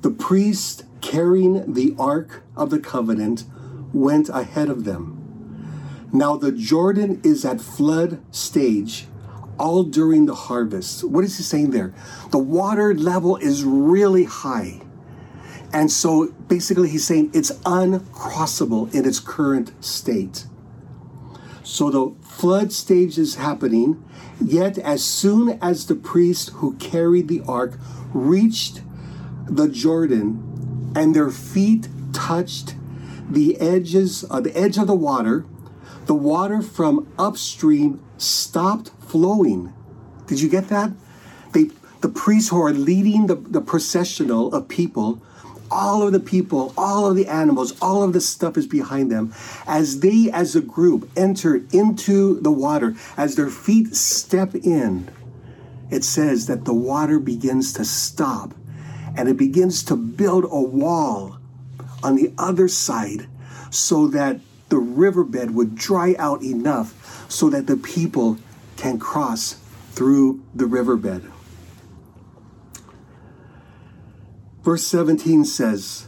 the 0.00 0.10
priest 0.10 0.84
carrying 1.00 1.72
the 1.72 1.94
Ark 1.98 2.42
of 2.56 2.70
the 2.70 2.80
Covenant 2.80 3.44
went 3.92 4.28
ahead 4.28 4.68
of 4.68 4.84
them. 4.84 6.08
Now 6.12 6.36
the 6.36 6.52
Jordan 6.52 7.20
is 7.22 7.44
at 7.44 7.60
flood 7.60 8.20
stage 8.34 9.06
all 9.58 9.84
during 9.84 10.26
the 10.26 10.34
harvest. 10.34 11.04
What 11.04 11.22
is 11.22 11.36
he 11.36 11.42
saying 11.42 11.70
there? 11.70 11.94
The 12.30 12.38
water 12.38 12.94
level 12.94 13.36
is 13.36 13.62
really 13.62 14.24
high. 14.24 14.80
And 15.72 15.90
so 15.90 16.28
basically, 16.48 16.88
he's 16.88 17.06
saying 17.06 17.30
it's 17.32 17.52
uncrossable 17.64 18.92
in 18.94 19.06
its 19.06 19.20
current 19.20 19.72
state. 19.84 20.46
So 21.62 21.90
the 21.90 22.26
flood 22.26 22.72
stage 22.72 23.18
is 23.18 23.36
happening, 23.36 24.02
Yet, 24.42 24.78
as 24.78 25.04
soon 25.04 25.58
as 25.60 25.86
the 25.86 25.94
priest 25.94 26.50
who 26.54 26.74
carried 26.76 27.28
the 27.28 27.42
ark 27.46 27.78
reached 28.14 28.80
the 29.46 29.68
Jordan 29.68 30.92
and 30.96 31.14
their 31.14 31.30
feet 31.30 31.88
touched 32.12 32.74
the 33.28 33.60
edges, 33.60 34.24
uh, 34.30 34.40
the 34.40 34.56
edge 34.56 34.78
of 34.78 34.86
the 34.86 34.94
water, 34.94 35.44
the 36.06 36.14
water 36.14 36.62
from 36.62 37.06
upstream 37.18 38.02
stopped 38.16 38.90
flowing. 39.00 39.74
Did 40.26 40.40
you 40.40 40.48
get 40.48 40.68
that? 40.68 40.92
They, 41.52 41.70
the 42.00 42.08
priests 42.08 42.48
who 42.48 42.62
are 42.62 42.72
leading 42.72 43.26
the, 43.26 43.34
the 43.34 43.60
processional 43.60 44.54
of 44.54 44.68
people 44.68 45.20
all 45.70 46.02
of 46.02 46.12
the 46.12 46.20
people, 46.20 46.74
all 46.76 47.06
of 47.06 47.16
the 47.16 47.28
animals, 47.28 47.78
all 47.80 48.02
of 48.02 48.12
the 48.12 48.20
stuff 48.20 48.56
is 48.56 48.66
behind 48.66 49.10
them. 49.10 49.32
As 49.66 50.00
they, 50.00 50.30
as 50.32 50.56
a 50.56 50.60
group, 50.60 51.10
enter 51.16 51.62
into 51.72 52.40
the 52.40 52.50
water, 52.50 52.94
as 53.16 53.36
their 53.36 53.50
feet 53.50 53.94
step 53.94 54.54
in, 54.54 55.08
it 55.90 56.04
says 56.04 56.46
that 56.46 56.64
the 56.64 56.74
water 56.74 57.18
begins 57.18 57.72
to 57.74 57.84
stop 57.84 58.54
and 59.16 59.28
it 59.28 59.36
begins 59.36 59.82
to 59.84 59.96
build 59.96 60.44
a 60.44 60.60
wall 60.60 61.38
on 62.02 62.16
the 62.16 62.32
other 62.38 62.68
side 62.68 63.26
so 63.70 64.06
that 64.08 64.40
the 64.68 64.78
riverbed 64.78 65.52
would 65.52 65.74
dry 65.74 66.14
out 66.18 66.42
enough 66.42 67.26
so 67.28 67.50
that 67.50 67.66
the 67.66 67.76
people 67.76 68.38
can 68.76 68.98
cross 68.98 69.56
through 69.92 70.40
the 70.54 70.66
riverbed. 70.66 71.30
Verse 74.70 74.86
17 74.86 75.44
says, 75.46 76.06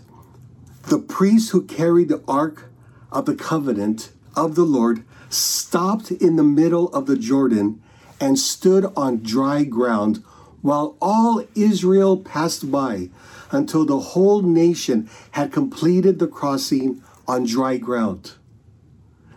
The 0.84 1.00
priest 1.00 1.50
who 1.50 1.64
carried 1.64 2.10
the 2.10 2.22
ark 2.28 2.70
of 3.10 3.26
the 3.26 3.34
covenant 3.34 4.12
of 4.36 4.54
the 4.54 4.62
Lord 4.62 5.02
stopped 5.28 6.12
in 6.12 6.36
the 6.36 6.44
middle 6.44 6.86
of 6.90 7.06
the 7.06 7.16
Jordan 7.16 7.82
and 8.20 8.38
stood 8.38 8.86
on 8.96 9.24
dry 9.24 9.64
ground 9.64 10.22
while 10.60 10.96
all 11.02 11.44
Israel 11.56 12.16
passed 12.16 12.70
by 12.70 13.10
until 13.50 13.84
the 13.84 13.98
whole 13.98 14.42
nation 14.42 15.10
had 15.32 15.50
completed 15.50 16.20
the 16.20 16.28
crossing 16.28 17.02
on 17.26 17.44
dry 17.44 17.78
ground. 17.78 18.34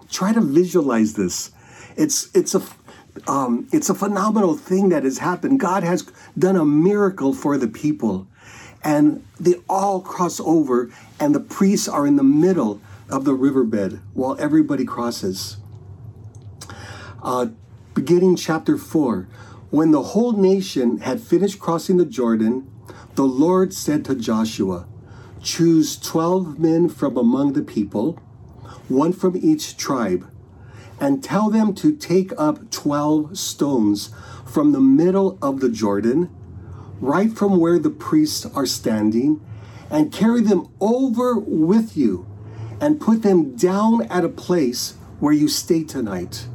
Try 0.08 0.34
to 0.34 0.42
visualize 0.42 1.16
this. 1.16 1.50
It's, 1.98 2.30
it's, 2.36 2.54
a, 2.54 2.62
um, 3.28 3.68
it's 3.72 3.90
a 3.90 3.96
phenomenal 3.96 4.56
thing 4.56 4.90
that 4.90 5.04
has 5.04 5.18
happened. 5.18 5.60
God 5.60 5.82
has 5.82 6.04
done 6.38 6.58
a 6.58 6.64
miracle 6.64 7.34
for 7.34 7.58
the 7.58 7.68
people 7.68 8.28
and 8.86 9.26
they 9.40 9.56
all 9.68 10.00
cross 10.00 10.40
over, 10.40 10.92
and 11.20 11.34
the 11.34 11.40
priests 11.40 11.88
are 11.88 12.06
in 12.06 12.18
the 12.18 12.24
middle 12.24 12.80
of 13.10 13.26
the 13.26 13.34
riverbed 13.34 14.00
while 14.14 14.38
everybody 14.40 14.86
crosses. 14.86 15.58
Uh, 17.24 17.48
beginning 17.96 18.36
chapter 18.36 18.78
4 18.78 19.28
When 19.72 19.90
the 19.90 20.04
whole 20.04 20.34
nation 20.34 21.00
had 21.00 21.20
finished 21.20 21.60
crossing 21.60 21.98
the 21.98 22.06
Jordan, 22.06 22.72
the 23.16 23.26
Lord 23.26 23.74
said 23.74 24.06
to 24.06 24.16
Joshua, 24.16 24.88
Choose 25.42 25.98
12 25.98 26.60
men 26.60 26.88
from 26.88 27.18
among 27.18 27.54
the 27.54 27.64
people, 27.64 28.20
one 28.88 29.14
from 29.14 29.36
each 29.36 29.78
tribe, 29.78 30.30
and 31.00 31.24
tell 31.24 31.50
them 31.50 31.74
to 31.76 31.96
take 31.96 32.32
up 32.38 32.70
12 32.70 33.36
stones 33.38 34.12
from 34.46 34.74
the 34.74 34.80
middle 34.80 35.40
of 35.42 35.60
the 35.60 35.70
Jordan 35.70 36.30
right 37.00 37.32
from 37.32 37.60
where 37.60 37.80
the 37.80 37.90
priests 37.90 38.46
are 38.56 38.66
standing 38.66 39.42
and 39.90 40.12
carry 40.12 40.42
them 40.42 40.68
over 40.80 41.38
with 41.38 41.96
you 41.96 42.26
and 42.82 43.00
put 43.00 43.22
them 43.22 43.56
down 43.56 44.04
at 44.04 44.26
a 44.26 44.30
place 44.30 44.96
where 45.20 45.34
you 45.34 45.48
stay 45.48 45.84
tonight 45.84 46.48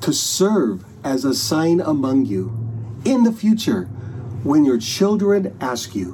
to 0.00 0.12
serve 0.12 0.84
as 1.04 1.24
a 1.24 1.34
sign 1.34 1.80
among 1.80 2.24
you 2.24 2.56
in 3.04 3.24
the 3.24 3.32
future 3.32 3.84
when 4.42 4.64
your 4.64 4.78
children 4.78 5.56
ask 5.60 5.94
you, 5.94 6.12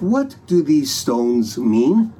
What 0.00 0.36
do 0.46 0.62
these 0.62 0.92
stones 0.92 1.58
mean? 1.58 2.12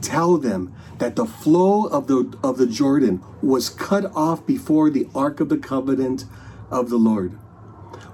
Tell 0.00 0.36
them 0.38 0.74
that 0.98 1.16
the 1.16 1.26
flow 1.26 1.86
of 1.86 2.06
the, 2.06 2.32
of 2.42 2.58
the 2.58 2.66
Jordan 2.66 3.22
was 3.40 3.68
cut 3.68 4.10
off 4.14 4.46
before 4.46 4.90
the 4.90 5.08
Ark 5.14 5.40
of 5.40 5.48
the 5.48 5.58
Covenant 5.58 6.24
of 6.70 6.88
the 6.88 6.96
Lord 6.96 7.38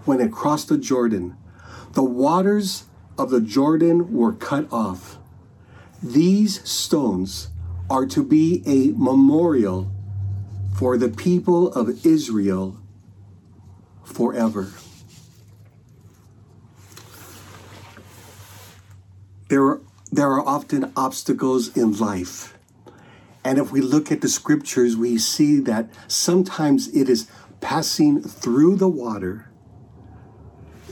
when 0.09 0.23
it 0.23 0.33
crossed 0.33 0.71
the 0.71 0.79
Jordan. 0.79 1.37
The 1.93 2.03
waters 2.03 2.85
of 3.19 3.29
the 3.29 3.43
Jordan 3.43 4.15
were 4.15 4.33
cut 4.33 4.67
off. 4.73 5.19
These 6.03 6.67
stones 6.67 7.49
are 7.91 8.07
to 8.07 8.25
be 8.25 8.62
a 8.65 8.99
memorial 8.99 9.93
for 10.79 10.97
the 10.97 11.11
people 11.11 11.71
of 11.75 12.07
Israel 12.07 12.81
forever. 14.03 14.73
There 19.49 19.62
are, 19.62 19.81
there 20.11 20.31
are 20.31 20.47
often 20.47 20.91
obstacles 20.97 21.77
in 21.77 21.99
life. 21.99 22.57
And 23.45 23.59
if 23.59 23.71
we 23.71 23.83
look 23.83 24.11
at 24.11 24.23
the 24.23 24.29
scriptures, 24.29 24.97
we 24.97 25.19
see 25.19 25.61
that 25.61 25.91
sometimes 26.07 26.88
it 26.88 27.11
is 27.11 27.31
passing 27.61 28.23
through 28.23 28.77
the 28.77 28.88
water 28.88 29.48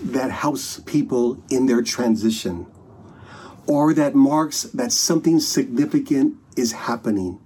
that 0.03 0.31
helps 0.31 0.81
people 0.81 1.43
in 1.51 1.67
their 1.67 1.83
transition 1.83 2.67
or 3.67 3.93
that 3.95 4.15
marks 4.15 4.63
that 4.63 4.93
something 4.93 5.41
significant 5.41 6.37
is 6.57 6.73
happening 6.73 7.41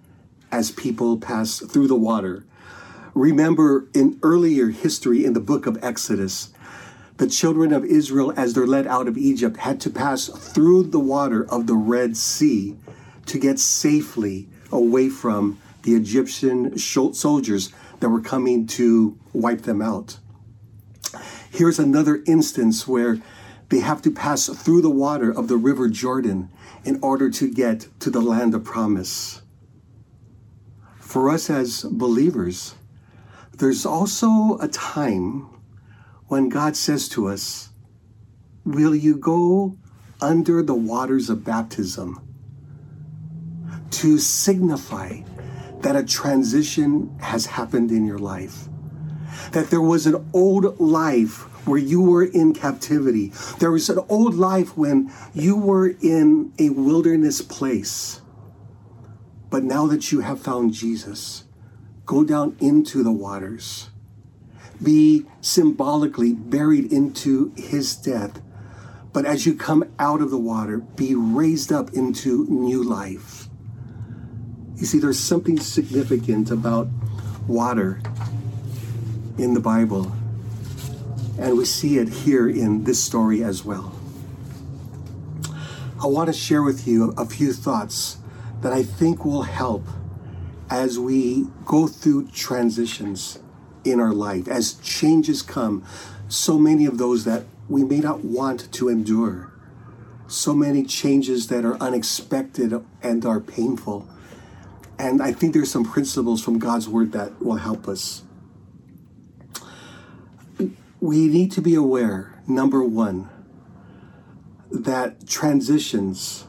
as 0.53 0.71
people 0.71 1.17
pass 1.17 1.59
through 1.59 1.87
the 1.87 1.97
water. 1.97 2.45
Remember 3.15 3.89
in 3.95 4.19
earlier 4.23 4.69
history 4.69 5.25
in 5.25 5.33
the 5.33 5.41
book 5.41 5.67
of 5.67 5.83
Exodus, 5.83 6.53
the 7.17 7.27
children 7.27 7.73
of 7.73 7.85
Israel, 7.85 8.33
as 8.37 8.55
they're 8.55 8.67
led 8.67 8.87
out 8.87 9.09
of 9.09 9.19
Egypt, 9.19 9.59
had 9.59 9.81
to 9.83 9.91
pass 9.91 10.29
through 10.29 10.85
the 10.85 10.99
water 10.99 11.45
of 11.51 11.67
the 11.67 11.75
Red 11.75 12.17
Sea 12.17 12.77
to 13.27 13.39
get 13.39 13.59
safely 13.59 14.49
away 14.73 15.09
from 15.09 15.59
the 15.83 15.95
Egyptian 15.95 16.79
soldiers 16.79 17.73
that 18.01 18.09
were 18.09 18.21
coming 18.21 18.67
to 18.67 19.19
wipe 19.33 19.63
them 19.63 19.83
out. 19.83 20.19
Here's 21.51 21.79
another 21.79 22.23
instance 22.27 22.87
where 22.89 23.21
They 23.71 23.81
have 23.81 24.03
to 24.03 24.11
pass 24.11 24.49
through 24.49 24.83
the 24.83 24.91
water 24.91 25.31
of 25.31 25.47
the 25.47 25.57
river 25.57 25.89
Jordan 25.89 26.51
in 26.85 26.99
order 27.03 27.31
to 27.31 27.49
get 27.49 27.87
to 28.01 28.11
the 28.11 28.21
land 28.21 28.53
of 28.53 28.65
promise. 28.65 29.43
For 30.99 31.31
us 31.31 31.49
as 31.49 31.83
believers, 31.85 32.75
there's 33.57 33.87
also 33.87 34.59
a 34.59 34.67
time 34.67 35.47
when 36.27 36.49
God 36.49 36.77
says 36.77 37.09
to 37.11 37.29
us, 37.29 37.71
Will 38.65 38.95
you 38.95 39.17
go 39.17 39.77
under 40.21 40.63
the 40.63 40.75
waters 40.75 41.31
of 41.31 41.45
baptism 41.45 42.21
to 43.93 44.19
signify 44.19 45.21
that 45.81 45.97
a 45.97 46.05
transition 46.05 47.17
has 47.21 47.47
happened 47.47 47.93
in 47.93 48.05
your 48.05 48.19
life? 48.19 48.70
That 49.53 49.71
there 49.71 49.81
was 49.81 50.07
an 50.07 50.31
old 50.33 50.81
life 50.81 51.47
where 51.67 51.79
you 51.79 52.01
were 52.01 52.25
in 52.25 52.55
captivity. 52.55 53.33
There 53.59 53.71
was 53.71 53.89
an 53.89 54.01
old 54.09 54.35
life 54.35 54.77
when 54.77 55.13
you 55.35 55.57
were 55.57 55.89
in 56.03 56.53
a 56.59 56.71
wilderness 56.71 57.43
place. 57.43 58.21
But 59.51 59.65
now 59.65 59.87
that 59.87 60.13
you 60.13 60.21
have 60.21 60.41
found 60.41 60.73
Jesus, 60.73 61.45
go 62.07 62.25
down 62.25 62.57
into 62.61 63.03
the 63.03 63.13
waters. 63.13 63.91
Be 64.83 65.27
symbolically 65.41 66.33
buried 66.33 66.93
into 66.93 67.53
his 67.57 67.95
death. 67.97 68.41
But 69.13 69.27
as 69.27 69.45
you 69.45 69.55
come 69.55 69.93
out 69.99 70.23
of 70.23 70.31
the 70.31 70.39
water, 70.39 70.79
be 70.79 71.15
raised 71.15 71.73
up 71.73 71.93
into 71.93 72.47
new 72.49 72.83
life. 72.83 73.49
You 74.77 74.87
see, 74.87 74.99
there's 74.99 75.19
something 75.19 75.59
significant 75.59 76.51
about 76.51 76.89
water 77.47 78.01
in 79.41 79.55
the 79.55 79.61
Bible. 79.61 80.13
And 81.39 81.57
we 81.57 81.65
see 81.65 81.97
it 81.99 82.09
here 82.09 82.49
in 82.49 82.85
this 82.85 83.03
story 83.03 83.43
as 83.43 83.65
well. 83.65 83.95
I 86.03 86.07
want 86.07 86.27
to 86.27 86.33
share 86.33 86.63
with 86.63 86.87
you 86.87 87.15
a 87.17 87.25
few 87.25 87.53
thoughts 87.53 88.19
that 88.61 88.73
I 88.73 88.83
think 88.83 89.25
will 89.25 89.43
help 89.43 89.87
as 90.69 90.99
we 90.99 91.47
go 91.65 91.87
through 91.87 92.29
transitions 92.29 93.39
in 93.85 93.99
our 93.99 94.13
life, 94.13 94.47
as 94.47 94.75
changes 94.75 95.43
come, 95.43 95.85
so 96.29 96.59
many 96.59 96.85
of 96.85 96.99
those 96.99 97.25
that 97.25 97.45
we 97.69 97.83
may 97.83 98.01
not 98.01 98.23
want 98.23 98.71
to 98.73 98.89
endure, 98.89 99.51
so 100.29 100.55
many 100.55 100.85
changes 100.85 101.49
that 101.49 101.65
are 101.65 101.77
unexpected 101.83 102.85
and 103.03 103.25
are 103.25 103.41
painful. 103.41 104.07
And 104.99 105.23
I 105.23 105.33
think 105.33 105.55
there's 105.55 105.71
some 105.71 105.85
principles 105.85 106.43
from 106.43 106.59
God's 106.59 106.89
word 106.89 107.13
that 107.13 107.43
will 107.43 107.57
help 107.57 107.89
us 107.89 108.23
we 111.01 111.29
need 111.29 111.51
to 111.53 111.63
be 111.63 111.75
aware, 111.75 112.43
number 112.47 112.85
one, 112.85 113.31
that 114.71 115.27
transitions 115.27 116.47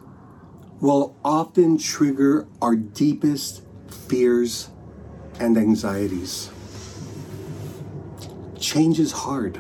will 0.82 1.16
often 1.24 1.78
trigger 1.78 2.48
our 2.62 2.76
deepest 2.76 3.64
fears 3.88 4.70
and 5.40 5.58
anxieties. 5.58 6.52
Change 8.60 9.00
is 9.00 9.12
hard. 9.12 9.58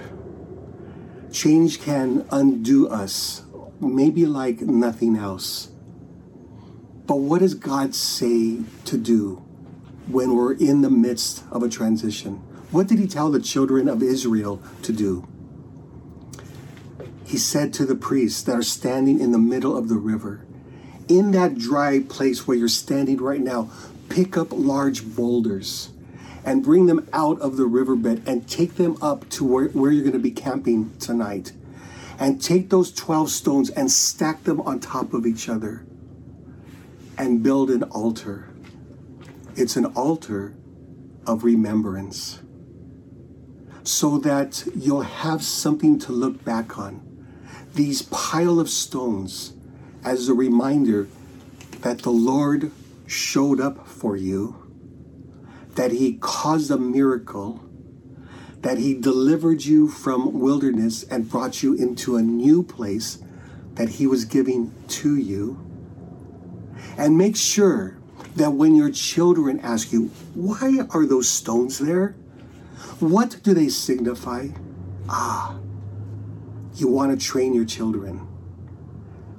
Change 1.31 1.81
can 1.81 2.27
undo 2.29 2.89
us, 2.89 3.43
maybe 3.79 4.25
like 4.25 4.61
nothing 4.61 5.15
else. 5.15 5.69
But 7.05 7.15
what 7.15 7.39
does 7.39 7.53
God 7.53 7.95
say 7.95 8.59
to 8.85 8.97
do 8.97 9.35
when 10.07 10.35
we're 10.35 10.53
in 10.53 10.81
the 10.81 10.89
midst 10.89 11.43
of 11.49 11.63
a 11.63 11.69
transition? 11.69 12.43
What 12.71 12.87
did 12.87 12.99
he 12.99 13.07
tell 13.07 13.29
the 13.29 13.41
children 13.41 13.89
of 13.89 14.01
Israel 14.01 14.61
to 14.83 14.93
do? 14.93 15.27
He 17.25 17.37
said 17.37 17.73
to 17.73 17.85
the 17.85 17.95
priests 17.95 18.41
that 18.43 18.55
are 18.55 18.63
standing 18.63 19.19
in 19.19 19.33
the 19.33 19.37
middle 19.37 19.75
of 19.77 19.89
the 19.89 19.97
river, 19.97 20.45
in 21.09 21.31
that 21.31 21.57
dry 21.57 21.99
place 21.99 22.47
where 22.47 22.55
you're 22.55 22.69
standing 22.69 23.17
right 23.17 23.41
now, 23.41 23.69
pick 24.07 24.37
up 24.37 24.47
large 24.51 25.05
boulders 25.05 25.89
and 26.45 26.63
bring 26.63 26.85
them 26.85 27.07
out 27.11 27.39
of 27.41 27.57
the 27.57 27.65
riverbed 27.65 28.23
and 28.25 28.47
take 28.47 28.75
them 28.75 28.97
up 29.01 29.29
to 29.29 29.45
where, 29.45 29.67
where 29.69 29.91
you're 29.91 30.03
going 30.03 30.13
to 30.13 30.19
be 30.19 30.31
camping 30.31 30.97
tonight. 30.97 31.51
And 32.19 32.41
take 32.41 32.69
those 32.69 32.93
12 32.93 33.29
stones 33.31 33.69
and 33.69 33.91
stack 33.91 34.43
them 34.43 34.61
on 34.61 34.79
top 34.79 35.13
of 35.13 35.25
each 35.25 35.49
other 35.49 35.85
and 37.17 37.43
build 37.43 37.69
an 37.69 37.83
altar. 37.83 38.49
It's 39.55 39.75
an 39.75 39.85
altar 39.85 40.53
of 41.25 41.43
remembrance 41.43 42.39
so 43.91 44.17
that 44.17 44.63
you'll 44.73 45.01
have 45.01 45.43
something 45.43 45.99
to 45.99 46.13
look 46.13 46.45
back 46.45 46.77
on. 46.77 47.01
These 47.73 48.03
pile 48.03 48.57
of 48.57 48.69
stones 48.69 49.53
as 50.03 50.29
a 50.29 50.33
reminder 50.33 51.09
that 51.81 51.99
the 51.99 52.09
Lord 52.11 52.71
showed 53.05 53.59
up 53.59 53.85
for 53.85 54.15
you, 54.15 54.55
that 55.75 55.91
He 55.91 56.13
caused 56.21 56.71
a 56.71 56.77
miracle, 56.77 57.61
that 58.61 58.77
He 58.77 58.93
delivered 58.93 59.65
you 59.65 59.89
from 59.89 60.39
wilderness 60.39 61.03
and 61.03 61.29
brought 61.29 61.61
you 61.61 61.73
into 61.73 62.15
a 62.15 62.21
new 62.21 62.63
place 62.63 63.21
that 63.73 63.89
He 63.89 64.07
was 64.07 64.23
giving 64.23 64.73
to 64.87 65.17
you. 65.17 65.59
And 66.97 67.17
make 67.17 67.35
sure 67.35 67.97
that 68.37 68.51
when 68.51 68.73
your 68.73 68.91
children 68.91 69.59
ask 69.59 69.91
you, 69.91 70.07
why 70.33 70.79
are 70.91 71.05
those 71.05 71.27
stones 71.27 71.77
there? 71.77 72.15
What 72.99 73.39
do 73.43 73.53
they 73.53 73.69
signify? 73.69 74.49
Ah, 75.09 75.57
you 76.75 76.87
want 76.87 77.17
to 77.17 77.25
train 77.25 77.53
your 77.53 77.65
children. 77.65 78.27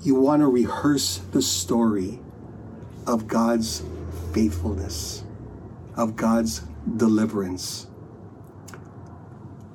You 0.02 0.14
want 0.16 0.40
to 0.40 0.48
rehearse 0.48 1.18
the 1.30 1.42
story 1.42 2.20
of 3.06 3.28
God's 3.28 3.82
faithfulness, 4.32 5.24
of 5.96 6.16
God's 6.16 6.62
deliverance, 6.96 7.86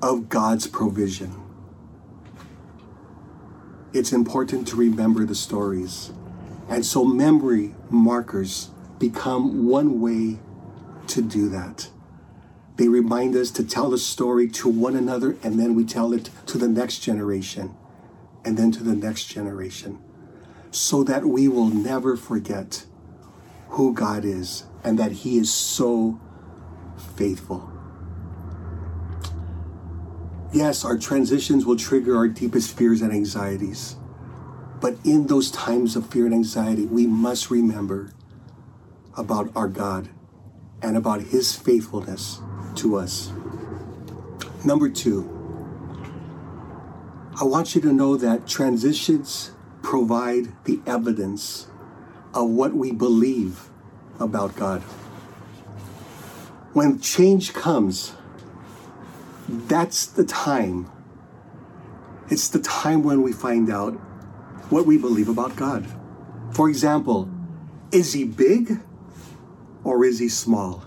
of 0.02 0.30
God's 0.30 0.68
provision. 0.68 1.42
It's 3.94 4.12
important 4.12 4.68
to 4.68 4.76
remember 4.76 5.26
the 5.26 5.36
stories. 5.36 6.12
And 6.70 6.86
so 6.86 7.06
memory 7.06 7.74
markers 7.90 8.70
become 9.00 9.68
one 9.68 10.02
way 10.02 10.40
to 11.08 11.22
do 11.22 11.50
that. 11.50 11.90
They 12.78 12.88
remind 12.88 13.36
us 13.36 13.50
to 13.52 13.64
tell 13.64 13.90
the 13.90 13.98
story 13.98 14.48
to 14.50 14.70
one 14.70 14.96
another, 14.96 15.36
and 15.42 15.60
then 15.60 15.74
we 15.74 15.84
tell 15.84 16.14
it 16.14 16.30
to 16.46 16.60
the 16.60 16.68
next 16.68 17.00
generation, 17.00 17.76
and 18.46 18.56
then 18.56 18.72
to 18.72 18.84
the 18.84 18.96
next 18.96 19.26
generation, 19.26 20.00
so 20.70 21.04
that 21.04 21.26
we 21.26 21.48
will 21.48 21.70
never 21.70 22.16
forget 22.16 22.86
who 23.70 23.94
God 23.94 24.24
is 24.24 24.66
and 24.84 25.00
that 25.00 25.12
He 25.12 25.38
is 25.38 25.52
so 25.52 26.20
faithful. 27.16 27.72
Yes, 30.54 30.86
our 30.86 30.98
transitions 30.98 31.66
will 31.66 31.78
trigger 31.78 32.16
our 32.16 32.28
deepest 32.28 32.78
fears 32.78 33.02
and 33.02 33.12
anxieties. 33.12 33.96
But 34.80 34.98
in 35.04 35.26
those 35.26 35.50
times 35.50 35.96
of 35.96 36.10
fear 36.10 36.26
and 36.26 36.34
anxiety, 36.34 36.86
we 36.86 37.08
must 37.08 37.50
remember 37.50 38.12
about 39.18 39.52
our 39.56 39.68
God 39.68 40.10
and 40.82 40.96
about 40.96 41.22
His 41.22 41.56
faithfulness 41.56 42.40
to 42.78 42.96
us. 42.96 43.32
Number 44.66 44.90
two, 44.90 45.34
I 47.40 47.44
want 47.44 47.76
you 47.76 47.82
to 47.82 47.94
know 47.94 48.18
that 48.18 48.48
transitions 48.48 49.52
provide 49.84 50.48
the 50.66 50.80
evidence 50.86 51.68
of 52.34 52.50
what 52.50 52.74
we 52.74 52.92
believe 52.92 53.70
about 54.20 54.56
God. 54.56 54.82
When 56.74 57.00
change 57.00 57.54
comes, 57.54 58.14
that's 59.48 60.06
the 60.06 60.26
time. 60.26 60.90
It's 62.30 62.50
the 62.50 62.60
time 62.60 63.04
when 63.04 63.22
we 63.22 63.32
find 63.32 63.72
out 63.72 63.94
what 64.70 64.86
we 64.86 64.98
believe 64.98 65.30
about 65.30 65.56
God. 65.56 65.86
For 66.52 66.70
example, 66.70 67.30
is 67.92 68.14
he 68.14 68.26
big 68.26 68.82
or 69.84 70.04
is 70.04 70.20
he 70.20 70.28
small? 70.28 70.87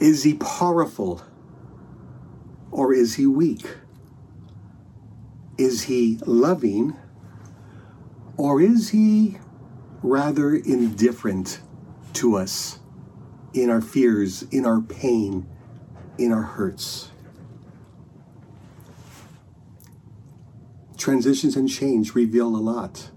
Is 0.00 0.22
he 0.22 0.32
powerful 0.32 1.22
or 2.70 2.94
is 2.94 3.16
he 3.16 3.26
weak? 3.26 3.66
Is 5.58 5.82
he 5.82 6.18
loving 6.24 6.96
or 8.38 8.62
is 8.62 8.88
he 8.88 9.36
rather 10.02 10.54
indifferent 10.54 11.60
to 12.14 12.34
us 12.36 12.78
in 13.52 13.68
our 13.68 13.82
fears, 13.82 14.42
in 14.44 14.64
our 14.64 14.80
pain, 14.80 15.46
in 16.16 16.32
our 16.32 16.42
hurts? 16.42 17.10
Transitions 20.96 21.56
and 21.56 21.68
change 21.68 22.14
reveal 22.14 22.48
a 22.48 22.56
lot. 22.56 23.10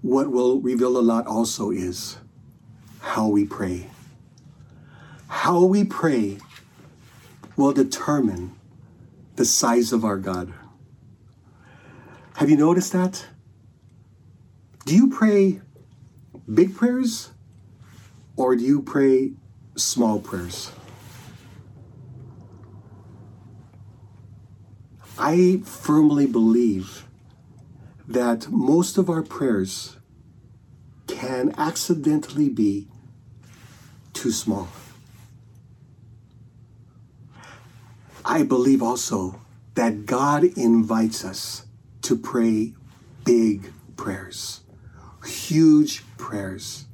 What 0.00 0.32
will 0.32 0.60
reveal 0.60 0.98
a 0.98 1.00
lot 1.00 1.28
also 1.28 1.70
is 1.70 2.18
how 2.98 3.28
we 3.28 3.44
pray 3.44 3.91
how 5.32 5.64
we 5.64 5.82
pray 5.82 6.36
will 7.56 7.72
determine 7.72 8.54
the 9.36 9.46
size 9.46 9.90
of 9.90 10.04
our 10.04 10.18
God. 10.18 10.52
Have 12.36 12.50
you 12.50 12.56
noticed 12.56 12.92
that? 12.92 13.26
Do 14.84 14.94
you 14.94 15.08
pray 15.08 15.62
big 16.52 16.76
prayers 16.76 17.30
or 18.36 18.54
do 18.54 18.62
you 18.62 18.82
pray 18.82 19.32
small 19.74 20.20
prayers? 20.20 20.70
I 25.18 25.62
firmly 25.64 26.26
believe 26.26 27.08
that 28.06 28.50
most 28.50 28.98
of 28.98 29.08
our 29.08 29.22
prayers 29.22 29.96
can 31.06 31.54
accidentally 31.56 32.50
be 32.50 32.86
too 34.12 34.30
small. 34.30 34.68
I 38.32 38.44
believe 38.44 38.82
also 38.82 39.38
that 39.74 40.06
God 40.06 40.42
invites 40.42 41.22
us 41.22 41.66
to 42.00 42.16
pray 42.16 42.72
big 43.26 43.70
prayers, 43.98 44.62
huge 45.22 46.02
prayers. 46.16 46.86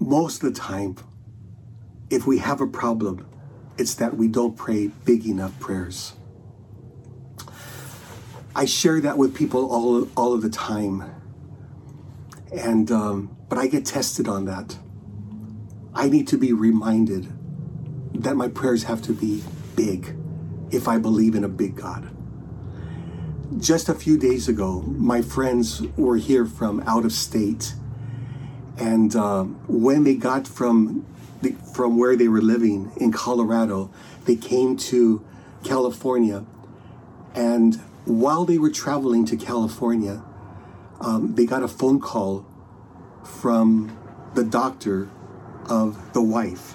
Most 0.00 0.42
of 0.42 0.52
the 0.52 0.60
time, 0.60 0.96
if 2.10 2.26
we 2.26 2.38
have 2.38 2.60
a 2.60 2.66
problem, 2.66 3.28
it's 3.78 3.94
that 3.94 4.16
we 4.16 4.26
don't 4.26 4.56
pray 4.56 4.88
big 4.88 5.24
enough 5.24 5.56
prayers. 5.60 6.14
I 8.56 8.64
share 8.64 9.00
that 9.02 9.16
with 9.16 9.36
people 9.36 9.70
all, 9.70 10.08
all 10.16 10.34
of 10.34 10.42
the 10.42 10.50
time. 10.50 11.04
And, 12.52 12.90
um, 12.90 13.36
but 13.48 13.58
I 13.58 13.68
get 13.68 13.86
tested 13.86 14.26
on 14.26 14.46
that. 14.46 14.76
I 15.94 16.08
need 16.08 16.26
to 16.26 16.36
be 16.36 16.52
reminded 16.52 17.32
that 18.14 18.36
my 18.36 18.48
prayers 18.48 18.84
have 18.84 19.02
to 19.02 19.12
be 19.12 19.42
big 19.76 20.16
if 20.70 20.88
I 20.88 20.98
believe 20.98 21.34
in 21.34 21.44
a 21.44 21.48
big 21.48 21.76
God. 21.76 22.08
Just 23.58 23.88
a 23.88 23.94
few 23.94 24.18
days 24.18 24.48
ago, 24.48 24.82
my 24.82 25.22
friends 25.22 25.82
were 25.96 26.16
here 26.16 26.46
from 26.46 26.80
out 26.86 27.04
of 27.04 27.12
state. 27.12 27.74
And 28.78 29.14
uh, 29.14 29.44
when 29.66 30.04
they 30.04 30.14
got 30.14 30.48
from, 30.48 31.06
the, 31.42 31.52
from 31.74 31.98
where 31.98 32.16
they 32.16 32.28
were 32.28 32.40
living 32.40 32.90
in 32.96 33.12
Colorado, 33.12 33.90
they 34.24 34.36
came 34.36 34.76
to 34.76 35.24
California. 35.62 36.44
And 37.34 37.76
while 38.04 38.44
they 38.44 38.58
were 38.58 38.70
traveling 38.70 39.24
to 39.26 39.36
California, 39.36 40.22
um, 41.00 41.34
they 41.34 41.46
got 41.46 41.62
a 41.62 41.68
phone 41.68 42.00
call 42.00 42.46
from 43.22 43.96
the 44.34 44.44
doctor 44.44 45.08
of 45.68 46.12
the 46.12 46.22
wife. 46.22 46.74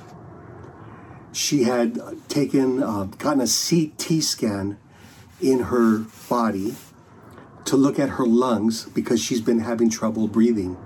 She 1.32 1.64
had 1.64 2.00
taken, 2.28 2.82
uh, 2.82 3.04
gotten 3.04 3.42
a 3.42 3.48
CT 3.48 4.24
scan 4.24 4.78
in 5.42 5.60
her 5.66 6.06
body 6.30 6.76
to 7.66 7.78
look 7.78 8.00
at 8.00 8.10
her 8.10 8.26
lungs 8.26 8.86
because 8.86 9.22
she's 9.22 9.42
been 9.42 9.60
having 9.60 9.90
trouble 9.90 10.28
breathing. 10.28 10.78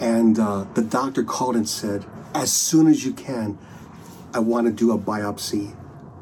And 0.00 0.38
uh, 0.38 0.66
the 0.74 0.82
doctor 0.82 1.24
called 1.24 1.56
and 1.56 1.68
said, 1.68 2.04
As 2.34 2.52
soon 2.52 2.86
as 2.86 3.04
you 3.04 3.12
can, 3.12 3.58
I 4.32 4.38
want 4.38 4.66
to 4.66 4.72
do 4.72 4.92
a 4.92 4.98
biopsy 4.98 5.74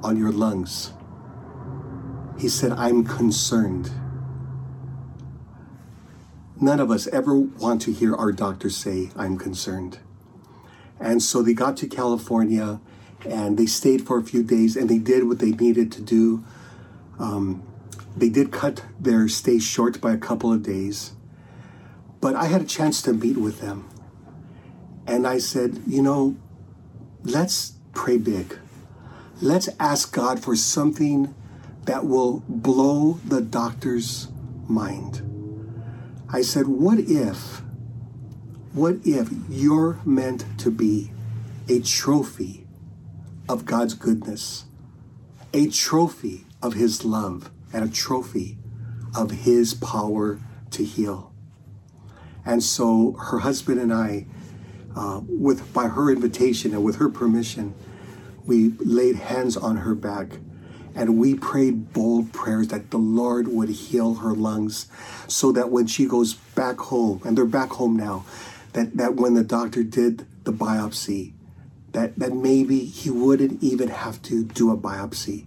on 0.02 0.16
your 0.16 0.32
lungs. 0.32 0.92
He 2.38 2.48
said, 2.48 2.72
I'm 2.72 3.04
concerned. 3.04 3.90
None 6.60 6.80
of 6.80 6.90
us 6.90 7.06
ever 7.08 7.38
want 7.38 7.82
to 7.82 7.92
hear 7.92 8.14
our 8.14 8.32
doctor 8.32 8.70
say, 8.70 9.10
I'm 9.16 9.38
concerned. 9.38 9.98
And 11.00 11.22
so 11.22 11.42
they 11.42 11.52
got 11.52 11.76
to 11.78 11.86
California 11.86 12.80
and 13.24 13.58
they 13.58 13.66
stayed 13.66 14.06
for 14.06 14.18
a 14.18 14.22
few 14.22 14.42
days 14.42 14.76
and 14.76 14.88
they 14.88 14.98
did 14.98 15.26
what 15.26 15.38
they 15.38 15.50
needed 15.50 15.90
to 15.92 16.02
do. 16.02 16.44
Um, 17.18 17.62
they 18.16 18.28
did 18.28 18.52
cut 18.52 18.84
their 18.98 19.28
stay 19.28 19.58
short 19.58 20.00
by 20.00 20.12
a 20.12 20.18
couple 20.18 20.52
of 20.52 20.62
days. 20.62 21.12
But 22.20 22.34
I 22.34 22.46
had 22.46 22.62
a 22.62 22.66
chance 22.66 23.02
to 23.02 23.12
meet 23.12 23.36
with 23.36 23.60
them. 23.60 23.88
And 25.06 25.26
I 25.26 25.38
said, 25.38 25.82
you 25.86 26.02
know, 26.02 26.36
let's 27.24 27.74
pray 27.94 28.18
big. 28.18 28.58
Let's 29.40 29.68
ask 29.78 30.12
God 30.12 30.42
for 30.42 30.56
something 30.56 31.34
that 31.84 32.04
will 32.04 32.42
blow 32.48 33.20
the 33.24 33.40
doctor's 33.40 34.28
mind. 34.68 35.22
I 36.30 36.42
said, 36.42 36.66
What 36.66 36.98
if, 36.98 37.62
what 38.72 38.96
if 39.04 39.30
you're 39.48 40.00
meant 40.04 40.44
to 40.58 40.70
be 40.70 41.10
a 41.68 41.80
trophy 41.80 42.67
of 43.48 43.64
God's 43.64 43.94
goodness, 43.94 44.64
a 45.52 45.68
trophy 45.68 46.46
of 46.62 46.74
His 46.74 47.04
love, 47.04 47.50
and 47.72 47.84
a 47.84 47.92
trophy 47.92 48.58
of 49.14 49.30
His 49.30 49.74
power 49.74 50.40
to 50.70 50.84
heal? 50.84 51.32
And 52.44 52.62
so 52.62 53.12
her 53.12 53.40
husband 53.40 53.80
and 53.80 53.92
I, 53.92 54.26
uh, 54.96 55.20
with 55.28 55.72
by 55.72 55.88
her 55.88 56.10
invitation 56.10 56.72
and 56.72 56.82
with 56.82 56.96
her 56.96 57.08
permission, 57.08 57.74
we 58.44 58.70
laid 58.78 59.16
hands 59.16 59.56
on 59.56 59.76
her 59.78 59.94
back 59.94 60.38
and 60.98 61.16
we 61.16 61.34
prayed 61.34 61.92
bold 61.92 62.32
prayers 62.32 62.68
that 62.68 62.90
the 62.90 62.98
Lord 62.98 63.46
would 63.46 63.68
heal 63.68 64.14
her 64.16 64.32
lungs 64.32 64.88
so 65.28 65.52
that 65.52 65.70
when 65.70 65.86
she 65.86 66.06
goes 66.06 66.34
back 66.34 66.78
home, 66.78 67.22
and 67.24 67.38
they're 67.38 67.44
back 67.44 67.70
home 67.70 67.96
now, 67.96 68.24
that, 68.72 68.96
that 68.96 69.14
when 69.14 69.34
the 69.34 69.44
doctor 69.44 69.84
did 69.84 70.26
the 70.42 70.52
biopsy, 70.52 71.34
that, 71.98 72.18
that 72.18 72.32
maybe 72.32 72.84
he 72.84 73.10
wouldn't 73.10 73.62
even 73.62 73.88
have 73.88 74.22
to 74.22 74.44
do 74.44 74.70
a 74.70 74.76
biopsy. 74.76 75.46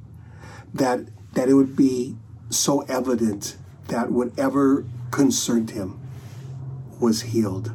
That, 0.73 1.07
that 1.33 1.49
it 1.49 1.53
would 1.53 1.75
be 1.75 2.15
so 2.49 2.81
evident 2.81 3.57
that 3.87 4.11
whatever 4.11 4.85
concerned 5.11 5.71
him 5.71 5.99
was 6.99 7.21
healed. 7.21 7.71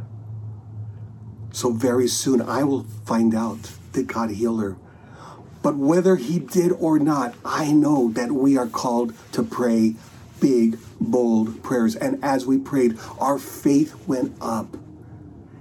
So 1.52 1.70
very 1.72 2.08
soon 2.08 2.42
I 2.42 2.64
will 2.64 2.84
find 3.04 3.34
out 3.34 3.72
did 3.92 4.08
God 4.08 4.30
heal 4.30 4.58
her 4.58 4.76
but 5.66 5.74
whether 5.74 6.14
he 6.14 6.38
did 6.38 6.70
or 6.78 7.00
not, 7.00 7.34
I 7.44 7.72
know 7.72 8.12
that 8.12 8.30
we 8.30 8.56
are 8.56 8.68
called 8.68 9.14
to 9.32 9.42
pray 9.42 9.96
big, 10.38 10.78
bold 11.00 11.60
prayers. 11.64 11.96
And 11.96 12.22
as 12.22 12.46
we 12.46 12.56
prayed, 12.56 12.96
our 13.18 13.36
faith 13.36 13.96
went 14.06 14.36
up, 14.40 14.76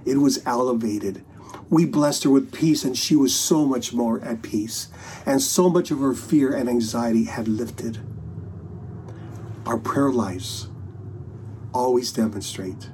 it 0.04 0.18
was 0.18 0.40
elevated. 0.46 1.24
We 1.68 1.84
blessed 1.84 2.24
her 2.24 2.30
with 2.30 2.52
peace, 2.52 2.84
and 2.84 2.96
she 2.96 3.16
was 3.16 3.34
so 3.34 3.66
much 3.66 3.92
more 3.92 4.20
at 4.22 4.42
peace. 4.42 4.88
And 5.24 5.42
so 5.42 5.68
much 5.68 5.90
of 5.90 5.98
her 5.98 6.14
fear 6.14 6.54
and 6.54 6.68
anxiety 6.68 7.24
had 7.24 7.48
lifted. 7.48 7.98
Our 9.66 9.78
prayer 9.78 10.10
lives 10.10 10.68
always 11.74 12.12
demonstrate 12.12 12.90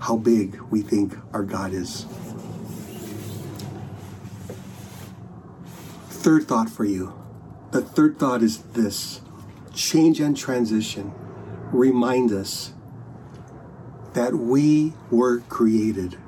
how 0.00 0.16
big 0.16 0.60
we 0.70 0.82
think 0.82 1.14
our 1.32 1.42
God 1.42 1.72
is. 1.72 2.06
third 6.20 6.46
thought 6.46 6.68
for 6.68 6.84
you. 6.84 7.14
The 7.70 7.80
third 7.80 8.18
thought 8.18 8.42
is 8.42 8.58
this 8.74 9.22
change 9.72 10.20
and 10.20 10.36
transition 10.36 11.12
remind 11.72 12.30
us 12.30 12.74
that 14.12 14.34
we 14.34 14.92
were 15.10 15.40
created 15.48 16.18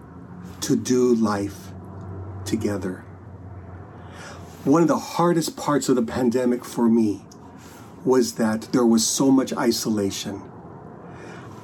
to 0.63 0.77
do 0.77 1.15
life 1.15 1.72
together. 2.53 2.99
One 4.65 4.83
of 4.83 4.89
the 4.89 4.99
hardest 4.99 5.57
parts 5.57 5.89
of 5.89 5.97
the 5.97 6.03
pandemic 6.03 6.65
for 6.65 6.89
me 6.89 7.23
was 8.05 8.35
that 8.35 8.69
there 8.73 8.87
was 8.87 9.05
so 9.05 9.31
much 9.31 9.53
isolation. 9.55 10.41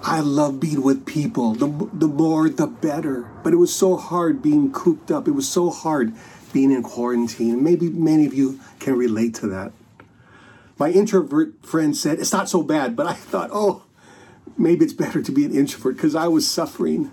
I 0.02 0.20
love 0.20 0.58
being 0.58 0.82
with 0.82 1.04
people. 1.04 1.54
The, 1.54 1.68
the 1.92 2.08
more, 2.08 2.48
the 2.48 2.66
better. 2.66 3.30
But 3.44 3.52
it 3.52 3.56
was 3.56 3.74
so 3.74 3.96
hard 3.96 4.40
being 4.42 4.72
cooped 4.72 5.10
up. 5.10 5.28
It 5.28 5.32
was 5.32 5.48
so 5.48 5.70
hard 5.70 6.14
being 6.52 6.72
in 6.72 6.82
quarantine. 6.82 7.62
Maybe 7.62 7.90
many 7.90 8.24
of 8.24 8.32
you 8.32 8.58
can 8.80 8.96
relate 8.96 9.34
to 9.36 9.48
that. 9.48 9.72
My 10.78 10.90
introvert 10.90 11.66
friend 11.66 11.96
said, 11.96 12.18
It's 12.18 12.32
not 12.32 12.48
so 12.48 12.62
bad, 12.62 12.96
but 12.96 13.06
I 13.06 13.12
thought, 13.12 13.50
oh, 13.52 13.84
maybe 14.56 14.84
it's 14.84 14.94
better 14.94 15.20
to 15.20 15.32
be 15.32 15.44
an 15.44 15.54
introvert 15.54 15.96
because 15.96 16.14
I 16.14 16.28
was 16.28 16.48
suffering. 16.48 17.10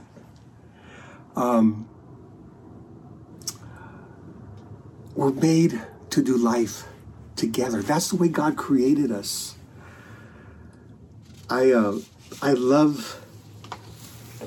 Um, 1.36 1.90
we're 5.16 5.32
made 5.32 5.82
to 6.10 6.22
do 6.22 6.38
life 6.38 6.84
together. 7.36 7.82
That's 7.82 8.10
the 8.10 8.18
way 8.18 8.28
God 8.28 8.58
created 8.58 9.12
us. 9.12 9.56
I 11.50 11.72
uh, 11.72 12.00
I 12.42 12.54
love 12.54 13.24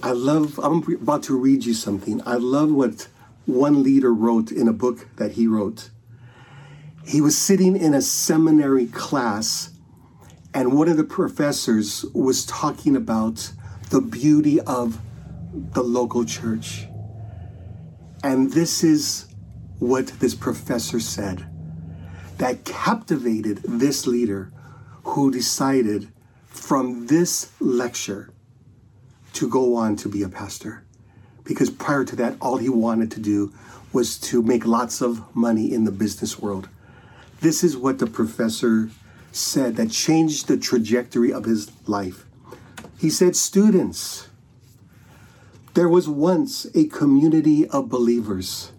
I 0.02 0.12
love 0.12 0.58
I'm 0.58 0.82
about 0.94 1.22
to 1.24 1.36
read 1.36 1.64
you 1.64 1.74
something. 1.74 2.20
I 2.26 2.34
love 2.34 2.70
what 2.72 3.08
one 3.46 3.82
leader 3.82 4.12
wrote 4.12 4.52
in 4.52 4.68
a 4.68 4.72
book 4.72 5.08
that 5.16 5.32
he 5.32 5.46
wrote. 5.46 5.90
He 7.06 7.20
was 7.20 7.38
sitting 7.38 7.76
in 7.76 7.94
a 7.94 8.02
seminary 8.02 8.86
class, 8.86 9.70
and 10.52 10.76
one 10.76 10.88
of 10.88 10.98
the 10.98 11.04
professors 11.04 12.04
was 12.12 12.44
talking 12.44 12.94
about 12.94 13.52
the 13.88 14.02
beauty 14.02 14.60
of 14.60 14.98
the 15.72 15.82
local 15.82 16.26
church. 16.26 16.86
And 18.22 18.52
this 18.52 18.84
is 18.84 19.27
what 19.78 20.08
this 20.20 20.34
professor 20.34 21.00
said 21.00 21.46
that 22.38 22.64
captivated 22.64 23.58
this 23.64 24.06
leader 24.06 24.52
who 25.02 25.30
decided 25.30 26.08
from 26.46 27.06
this 27.06 27.50
lecture 27.60 28.30
to 29.32 29.48
go 29.48 29.74
on 29.74 29.96
to 29.96 30.08
be 30.08 30.22
a 30.22 30.28
pastor. 30.28 30.84
Because 31.44 31.70
prior 31.70 32.04
to 32.04 32.16
that, 32.16 32.36
all 32.40 32.58
he 32.58 32.68
wanted 32.68 33.10
to 33.12 33.20
do 33.20 33.52
was 33.92 34.18
to 34.18 34.42
make 34.42 34.66
lots 34.66 35.00
of 35.00 35.34
money 35.34 35.72
in 35.72 35.84
the 35.84 35.92
business 35.92 36.38
world. 36.38 36.68
This 37.40 37.64
is 37.64 37.76
what 37.76 37.98
the 37.98 38.06
professor 38.06 38.90
said 39.32 39.76
that 39.76 39.90
changed 39.90 40.46
the 40.46 40.56
trajectory 40.56 41.32
of 41.32 41.44
his 41.44 41.70
life. 41.86 42.24
He 42.98 43.10
said, 43.10 43.36
Students, 43.36 44.28
there 45.74 45.88
was 45.88 46.08
once 46.08 46.66
a 46.74 46.86
community 46.86 47.66
of 47.68 47.88
believers 47.88 48.72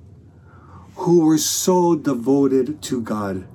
who 0.99 1.21
were 1.21 1.37
so 1.37 1.95
devoted 1.95 2.81
to 2.81 3.01
God 3.01 3.47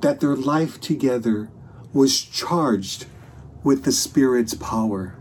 that 0.00 0.20
their 0.20 0.34
life 0.34 0.80
together 0.80 1.50
was 1.92 2.22
charged 2.22 3.04
with 3.62 3.84
the 3.84 3.92
Spirit's 3.92 4.54
power. 4.54 5.14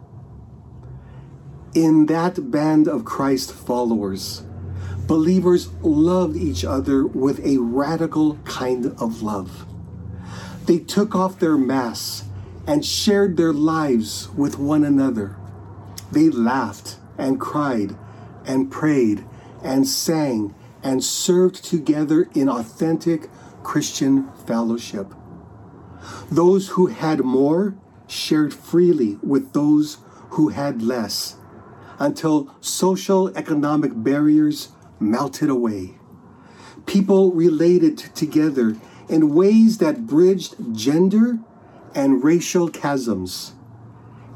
In 1.74 2.06
that 2.06 2.50
band 2.50 2.88
of 2.88 3.04
Christ 3.04 3.52
followers, 3.52 4.44
believers 5.06 5.68
loved 5.82 6.38
each 6.38 6.64
other 6.64 7.06
with 7.06 7.46
a 7.46 7.58
radical 7.58 8.38
kind 8.46 8.86
of 8.98 9.22
love. 9.22 9.66
They 10.66 10.80
took 10.80 11.14
off 11.14 11.40
their 11.40 11.58
masks 11.58 12.24
and 12.66 12.86
shared 12.86 13.36
their 13.36 13.52
lives 13.52 14.30
with 14.30 14.58
one 14.58 14.86
another. 14.86 15.36
They 16.10 16.30
laughed 16.30 17.00
and 17.18 17.38
cried 17.38 17.98
and 18.46 18.72
prayed 18.72 19.26
and 19.62 19.86
sang 19.86 20.56
and 20.84 21.04
served 21.04 21.64
together 21.64 22.30
in 22.36 22.50
authentic 22.50 23.30
Christian 23.64 24.30
fellowship. 24.46 25.14
Those 26.30 26.70
who 26.70 26.88
had 26.88 27.22
more 27.22 27.76
shared 28.08 28.54
freely 28.54 29.18
with 29.24 29.54
those 29.54 29.98
who 30.32 30.50
had 30.50 30.82
less 30.82 31.38
until 32.00 32.54
social 32.60 33.36
economic 33.38 33.92
barriers 33.96 34.70
melted 35.00 35.50
away. 35.50 35.96
People 36.86 37.32
related 37.32 37.98
together 37.98 38.76
in 39.08 39.34
ways 39.34 39.78
that 39.78 40.06
bridged 40.06 40.56
gender 40.74 41.40
and 41.96 42.24
racial 42.24 42.70
chasms 42.70 43.54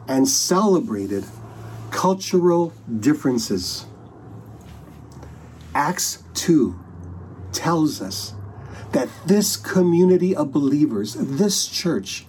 and 0.07 0.27
celebrated 0.27 1.25
cultural 1.91 2.73
differences. 2.99 3.86
Acts 5.77 6.23
2 6.33 6.75
tells 7.51 8.01
us 8.01 8.33
that 8.93 9.07
this 9.27 9.55
community 9.55 10.35
of 10.35 10.51
believers, 10.51 11.13
this 11.13 11.67
church, 11.67 12.25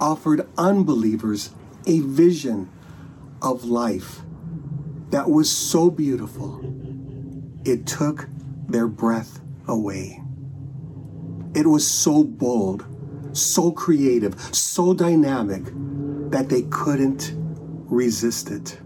offered 0.00 0.46
unbelievers 0.56 1.50
a 1.88 1.98
vision 1.98 2.70
of 3.42 3.64
life 3.64 4.20
that 5.10 5.28
was 5.28 5.50
so 5.50 5.90
beautiful, 5.90 6.60
it 7.64 7.84
took 7.84 8.28
their 8.68 8.86
breath 8.86 9.40
away. 9.66 10.22
It 11.52 11.66
was 11.66 11.90
so 11.90 12.22
bold, 12.22 12.86
so 13.32 13.72
creative, 13.72 14.40
so 14.54 14.94
dynamic 14.94 15.64
that 16.30 16.48
they 16.48 16.62
couldn't 16.62 17.32
resist 17.34 18.52
it. 18.52 18.78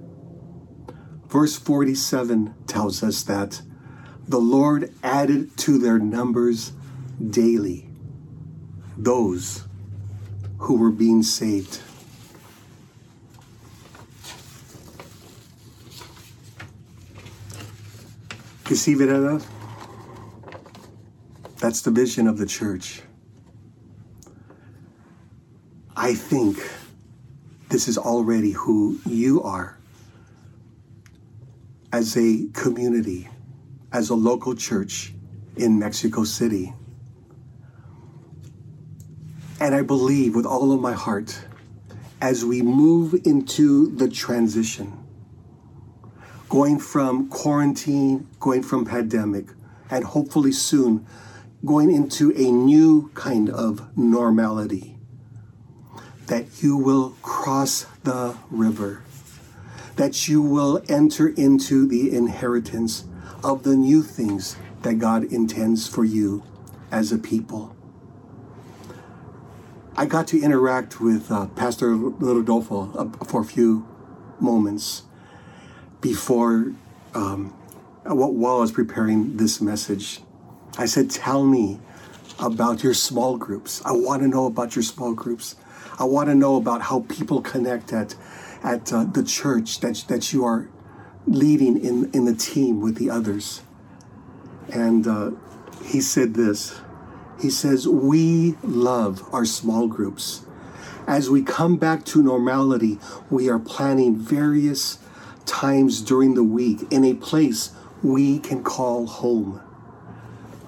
Verse 1.26 1.58
47 1.58 2.54
tells 2.66 3.02
us 3.02 3.22
that 3.24 3.60
the 4.28 4.38
Lord 4.38 4.92
added 5.02 5.56
to 5.58 5.78
their 5.78 5.98
numbers 5.98 6.72
daily 7.30 7.88
those 8.96 9.64
who 10.58 10.76
were 10.76 10.90
being 10.90 11.22
saved. 11.22 11.80
You 18.68 18.76
see, 18.76 18.94
Vereda? 18.94 19.42
That's 21.56 21.80
the 21.80 21.90
vision 21.90 22.26
of 22.26 22.36
the 22.36 22.44
church. 22.44 23.02
I 25.96 26.14
think 26.14 26.58
this 27.70 27.88
is 27.88 27.96
already 27.96 28.52
who 28.52 29.00
you 29.06 29.42
are 29.42 29.78
as 31.92 32.16
a 32.16 32.46
community, 32.52 33.28
as 33.92 34.10
a 34.10 34.14
local 34.14 34.54
church 34.54 35.14
in 35.56 35.78
Mexico 35.78 36.24
City. 36.24 36.74
And 39.60 39.74
I 39.74 39.82
believe 39.82 40.34
with 40.34 40.46
all 40.46 40.72
of 40.72 40.80
my 40.80 40.92
heart, 40.92 41.38
as 42.20 42.44
we 42.44 42.62
move 42.62 43.14
into 43.24 43.94
the 43.96 44.08
transition, 44.08 44.92
going 46.48 46.78
from 46.78 47.28
quarantine, 47.28 48.28
going 48.40 48.62
from 48.62 48.84
pandemic, 48.84 49.46
and 49.90 50.04
hopefully 50.04 50.52
soon 50.52 51.06
going 51.64 51.90
into 51.90 52.30
a 52.36 52.52
new 52.52 53.10
kind 53.14 53.50
of 53.50 53.96
normality, 53.96 54.96
that 56.26 56.62
you 56.62 56.76
will 56.76 57.16
cross 57.22 57.86
the 58.04 58.36
river, 58.50 59.02
that 59.96 60.28
you 60.28 60.40
will 60.40 60.82
enter 60.88 61.28
into 61.28 61.86
the 61.86 62.14
inheritance 62.14 63.04
of 63.42 63.62
the 63.62 63.76
new 63.76 64.02
things 64.02 64.56
that 64.82 64.94
God 64.94 65.24
intends 65.24 65.86
for 65.86 66.04
you 66.04 66.42
as 66.90 67.12
a 67.12 67.18
people. 67.18 67.74
I 69.96 70.06
got 70.06 70.28
to 70.28 70.40
interact 70.40 71.00
with 71.00 71.30
uh, 71.30 71.46
Pastor 71.46 71.94
Rodolfo 71.94 72.92
uh, 72.96 73.24
for 73.24 73.40
a 73.40 73.44
few 73.44 73.86
moments 74.38 75.02
before, 76.00 76.72
um, 77.14 77.50
while 78.04 78.56
I 78.56 78.60
was 78.60 78.72
preparing 78.72 79.36
this 79.36 79.60
message. 79.60 80.20
I 80.78 80.86
said, 80.86 81.10
Tell 81.10 81.44
me 81.44 81.80
about 82.38 82.84
your 82.84 82.94
small 82.94 83.36
groups. 83.36 83.82
I 83.84 83.92
want 83.92 84.22
to 84.22 84.28
know 84.28 84.46
about 84.46 84.76
your 84.76 84.84
small 84.84 85.14
groups. 85.14 85.56
I 85.98 86.04
want 86.04 86.28
to 86.28 86.34
know 86.34 86.54
about 86.54 86.82
how 86.82 87.00
people 87.08 87.40
connect 87.40 87.92
at, 87.92 88.14
at 88.62 88.92
uh, 88.92 89.04
the 89.04 89.24
church 89.24 89.80
that, 89.80 90.04
that 90.08 90.32
you 90.32 90.44
are 90.44 90.68
leading 91.28 91.84
in, 91.84 92.10
in 92.12 92.24
the 92.24 92.34
team 92.34 92.80
with 92.80 92.96
the 92.96 93.10
others. 93.10 93.62
And 94.72 95.06
uh, 95.06 95.30
he 95.84 96.00
said 96.00 96.34
this 96.34 96.80
he 97.40 97.50
says, 97.50 97.86
We 97.86 98.56
love 98.62 99.22
our 99.32 99.44
small 99.44 99.86
groups. 99.86 100.42
As 101.06 101.30
we 101.30 101.42
come 101.42 101.76
back 101.76 102.04
to 102.06 102.22
normality, 102.22 102.98
we 103.30 103.48
are 103.48 103.58
planning 103.58 104.16
various 104.16 104.98
times 105.46 106.02
during 106.02 106.34
the 106.34 106.42
week 106.42 106.80
in 106.90 107.04
a 107.04 107.14
place 107.14 107.70
we 108.02 108.38
can 108.38 108.62
call 108.62 109.06
home, 109.06 109.60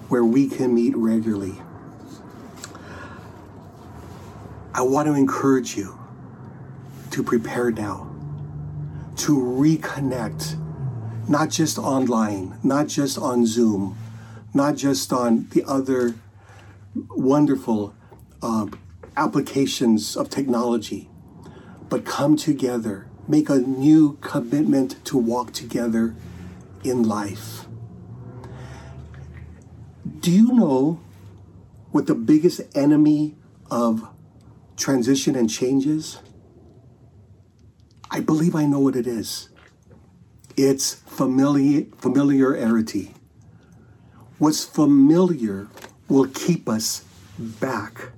where 0.07 0.23
we 0.23 0.47
can 0.47 0.73
meet 0.73 0.95
regularly. 0.95 1.61
I 4.73 4.81
want 4.81 5.07
to 5.07 5.13
encourage 5.13 5.77
you 5.77 5.99
to 7.11 7.21
prepare 7.21 7.69
now, 7.71 8.10
to 9.21 9.37
reconnect, 9.37 10.57
not 11.29 11.51
just 11.51 11.77
online, 11.77 12.57
not 12.63 12.87
just 12.87 13.19
on 13.19 13.45
Zoom, 13.45 13.95
not 14.51 14.75
just 14.75 15.13
on 15.13 15.47
the 15.51 15.63
other 15.67 16.15
wonderful 16.95 17.93
uh, 18.41 18.65
applications 19.15 20.17
of 20.17 20.27
technology, 20.31 21.07
but 21.87 22.03
come 22.03 22.35
together, 22.35 23.05
make 23.27 23.47
a 23.47 23.59
new 23.59 24.17
commitment 24.21 25.05
to 25.05 25.19
walk 25.19 25.53
together 25.53 26.15
in 26.83 27.03
life. 27.03 27.67
Do 30.19 30.31
you 30.31 30.51
know 30.51 30.99
what 31.91 32.07
the 32.07 32.15
biggest 32.15 32.61
enemy 32.73 33.35
of 33.69 34.09
transition 34.77 35.35
and 35.35 35.47
change 35.47 35.85
is? 35.85 36.17
I 38.13 38.19
believe 38.19 38.55
I 38.55 38.65
know 38.65 38.79
what 38.79 38.97
it 38.97 39.07
is. 39.07 39.47
It's 40.57 40.95
familiar, 40.95 41.85
familiarity. 41.97 43.13
What's 44.37 44.65
familiar 44.65 45.69
will 46.09 46.27
keep 46.27 46.67
us 46.67 47.05
back 47.39 48.09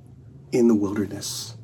in 0.51 0.67
the 0.67 0.73
wilderness. 0.73 1.55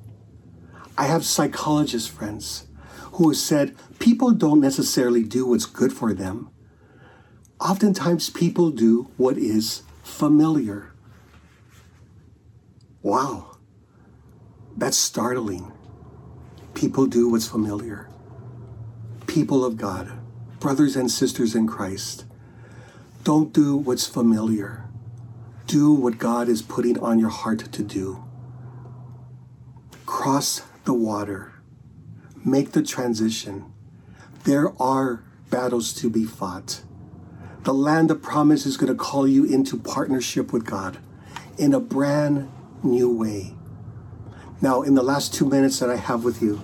I 0.96 1.06
have 1.06 1.26
psychologist 1.26 2.12
friends 2.12 2.68
who 3.14 3.30
have 3.30 3.38
said 3.38 3.76
people 3.98 4.32
don't 4.32 4.62
necessarily 4.62 5.24
do 5.24 5.48
what's 5.48 5.66
good 5.66 5.92
for 5.92 6.14
them. 6.14 6.52
Oftentimes, 7.60 8.30
people 8.30 8.70
do 8.70 9.10
what 9.18 9.38
is 9.38 9.82
familiar. 10.04 10.94
Wow, 13.02 13.58
that's 14.78 14.98
startling. 14.98 15.72
People 16.76 17.08
do 17.08 17.30
what's 17.30 17.48
familiar. 17.48 18.08
People 19.30 19.64
of 19.64 19.78
God, 19.78 20.12
brothers 20.60 20.98
and 20.98 21.10
sisters 21.10 21.56
in 21.56 21.68
Christ, 21.68 22.26
don't 23.24 23.54
do 23.54 23.78
what's 23.78 24.08
familiar 24.08 24.90
do 25.70 25.94
what 25.94 26.18
God 26.18 26.50
is 26.50 26.64
putting 26.64 26.98
on 27.00 27.20
your 27.20 27.30
heart 27.30 27.72
to 27.72 27.84
do. 27.84 28.24
Cross 30.08 30.64
the 30.86 30.94
water. 30.94 31.54
make 32.44 32.72
the 32.72 32.82
transition. 32.82 33.72
There 34.46 34.74
are 34.82 35.24
battles 35.52 35.94
to 35.96 36.10
be 36.10 36.26
fought. 36.26 36.82
The 37.66 37.74
land 37.74 38.10
of 38.10 38.22
promise 38.22 38.66
is 38.66 38.78
going 38.78 38.92
to 38.92 38.98
call 38.98 39.28
you 39.28 39.44
into 39.44 39.78
partnership 39.78 40.52
with 40.52 40.66
God 40.66 40.98
in 41.58 41.74
a 41.74 41.80
brand 41.80 42.50
new 42.82 43.14
way. 43.14 43.54
Now, 44.62 44.82
in 44.82 44.96
the 44.96 45.04
last 45.04 45.34
two 45.34 45.46
minutes 45.46 45.78
that 45.80 45.90
I 45.90 45.98
have 45.98 46.24
with 46.24 46.42
you, 46.42 46.62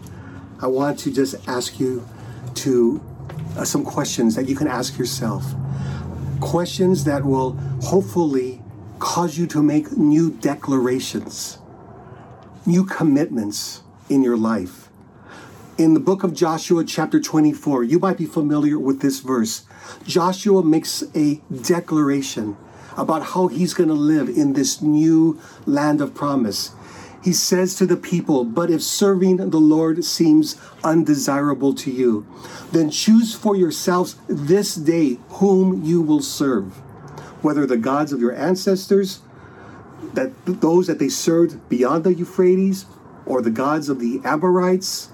I 0.62 0.68
want 0.68 0.98
to 1.00 1.12
just 1.12 1.36
ask 1.48 1.80
you 1.80 2.08
to 2.56 3.02
uh, 3.58 3.64
some 3.64 3.84
questions 3.84 4.36
that 4.36 4.48
you 4.48 4.56
can 4.56 4.68
ask 4.68 4.98
yourself. 4.98 5.44
Questions 6.40 7.04
that 7.06 7.24
will 7.24 7.54
hopefully 7.82 8.62
cause 9.00 9.38
you 9.38 9.48
to 9.48 9.62
make 9.62 9.92
new 9.98 10.32
declarations, 10.32 11.60
new 12.66 12.84
commitments 12.84 13.82
in 14.10 14.24
your 14.24 14.38
life. 14.38 14.90
In 15.78 15.94
the 15.94 16.00
book 16.00 16.24
of 16.24 16.34
Joshua, 16.34 16.86
chapter 16.86 17.20
24, 17.20 17.84
you 17.84 18.00
might 18.00 18.18
be 18.18 18.26
familiar 18.26 18.80
with 18.80 19.02
this 19.02 19.20
verse. 19.20 19.66
Joshua 20.06 20.64
makes 20.64 21.04
a 21.14 21.42
declaration 21.62 22.56
about 22.98 23.24
how 23.24 23.48
he's 23.48 23.74
going 23.74 23.90
to 23.90 23.96
live 23.96 24.30
in 24.30 24.54
this 24.54 24.82
new 24.82 25.40
land 25.66 26.02
of 26.02 26.14
promise. 26.14 26.72
He 27.26 27.34
says 27.34 27.74
to 27.78 27.88
the 27.88 27.98
people, 27.98 28.44
But 28.44 28.70
if 28.70 28.84
serving 28.84 29.38
the 29.38 29.60
Lord 29.60 30.06
seems 30.06 30.62
undesirable 30.84 31.74
to 31.74 31.90
you, 31.90 32.24
then 32.72 32.92
choose 32.92 33.34
for 33.34 33.56
yourselves 33.56 34.18
this 34.28 34.76
day 34.76 35.18
whom 35.30 35.84
you 35.84 36.04
will 36.04 36.22
serve, 36.22 36.66
whether 37.42 37.66
the 37.66 37.78
gods 37.78 38.14
of 38.14 38.22
your 38.22 38.36
ancestors, 38.36 39.22
that 40.14 40.34
those 40.46 40.86
that 40.86 41.00
they 41.00 41.10
served 41.10 41.68
beyond 41.68 42.04
the 42.04 42.14
Euphrates, 42.14 42.86
or 43.26 43.42
the 43.42 43.50
gods 43.50 43.90
of 43.90 44.00
the 44.00 44.22
Amorites, 44.24 45.10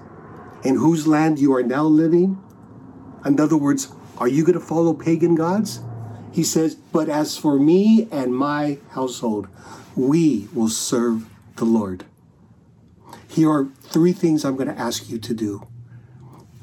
in 0.66 0.76
whose 0.76 1.08
land 1.08 1.40
you 1.40 1.56
are 1.56 1.64
now 1.64 1.86
living. 1.86 2.44
In 3.24 3.40
other 3.40 3.56
words, 3.56 3.88
are 4.18 4.28
you 4.28 4.44
going 4.44 4.60
to 4.60 4.66
follow 4.66 4.94
pagan 4.94 5.36
gods? 5.36 5.80
He 6.34 6.44
says, 6.44 6.76
But 6.76 7.08
as 7.08 7.38
for 7.38 7.58
me 7.58 8.10
and 8.12 8.36
my 8.36 8.80
household, 8.90 9.48
we 9.96 10.50
will 10.54 10.68
serve 10.68 11.31
the 11.62 11.66
Lord. 11.66 12.06
Here 13.28 13.48
are 13.48 13.68
three 13.84 14.14
things 14.14 14.44
I'm 14.44 14.56
going 14.56 14.68
to 14.68 14.78
ask 14.78 15.12
you 15.12 15.20
to 15.20 15.34
do 15.34 15.68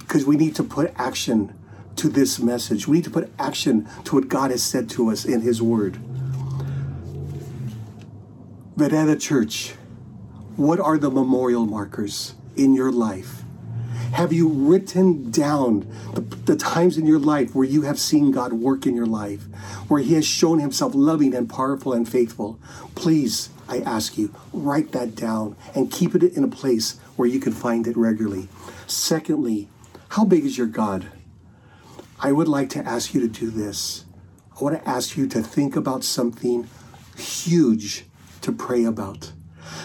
because 0.00 0.26
we 0.26 0.36
need 0.36 0.56
to 0.56 0.64
put 0.64 0.92
action 0.96 1.56
to 1.94 2.08
this 2.08 2.40
message. 2.40 2.88
We 2.88 2.96
need 2.96 3.04
to 3.04 3.10
put 3.10 3.32
action 3.38 3.88
to 4.06 4.16
what 4.16 4.26
God 4.26 4.50
has 4.50 4.60
said 4.60 4.90
to 4.90 5.08
us 5.10 5.24
in 5.24 5.40
His 5.42 5.62
Word. 5.62 5.98
Vereda 8.76 9.20
Church, 9.20 9.74
what 10.56 10.80
are 10.80 10.98
the 10.98 11.10
memorial 11.10 11.64
markers 11.64 12.34
in 12.56 12.74
your 12.74 12.90
life? 12.90 13.42
Have 14.14 14.32
you 14.32 14.48
written 14.48 15.30
down 15.30 15.86
the, 16.14 16.22
the, 16.22 16.56
times 16.56 16.98
in 16.98 17.06
your 17.06 17.20
life 17.20 17.54
where 17.54 17.66
you 17.66 17.82
have 17.82 18.00
seen 18.00 18.32
God 18.32 18.52
work 18.52 18.84
in 18.84 18.96
your 18.96 19.06
life, 19.06 19.42
where 19.86 20.02
He 20.02 20.14
has 20.14 20.26
shown 20.26 20.58
Himself 20.58 20.92
loving 20.96 21.34
and 21.34 21.48
powerful 21.48 21.92
and 21.92 22.08
faithful? 22.08 22.58
Please, 22.96 23.50
I 23.68 23.80
ask 23.80 24.16
you, 24.16 24.34
write 24.52 24.92
that 24.92 25.14
down 25.14 25.56
and 25.74 25.92
keep 25.92 26.14
it 26.14 26.22
in 26.22 26.42
a 26.42 26.48
place 26.48 26.98
where 27.16 27.28
you 27.28 27.38
can 27.38 27.52
find 27.52 27.86
it 27.86 27.96
regularly. 27.96 28.48
Secondly, 28.86 29.68
how 30.10 30.24
big 30.24 30.44
is 30.44 30.56
your 30.56 30.66
God? 30.66 31.08
I 32.18 32.32
would 32.32 32.48
like 32.48 32.70
to 32.70 32.84
ask 32.84 33.14
you 33.14 33.20
to 33.20 33.28
do 33.28 33.50
this. 33.50 34.04
I 34.58 34.64
want 34.64 34.82
to 34.82 34.88
ask 34.88 35.16
you 35.16 35.28
to 35.28 35.42
think 35.42 35.76
about 35.76 36.02
something 36.02 36.68
huge 37.16 38.06
to 38.40 38.52
pray 38.52 38.84
about. 38.84 39.32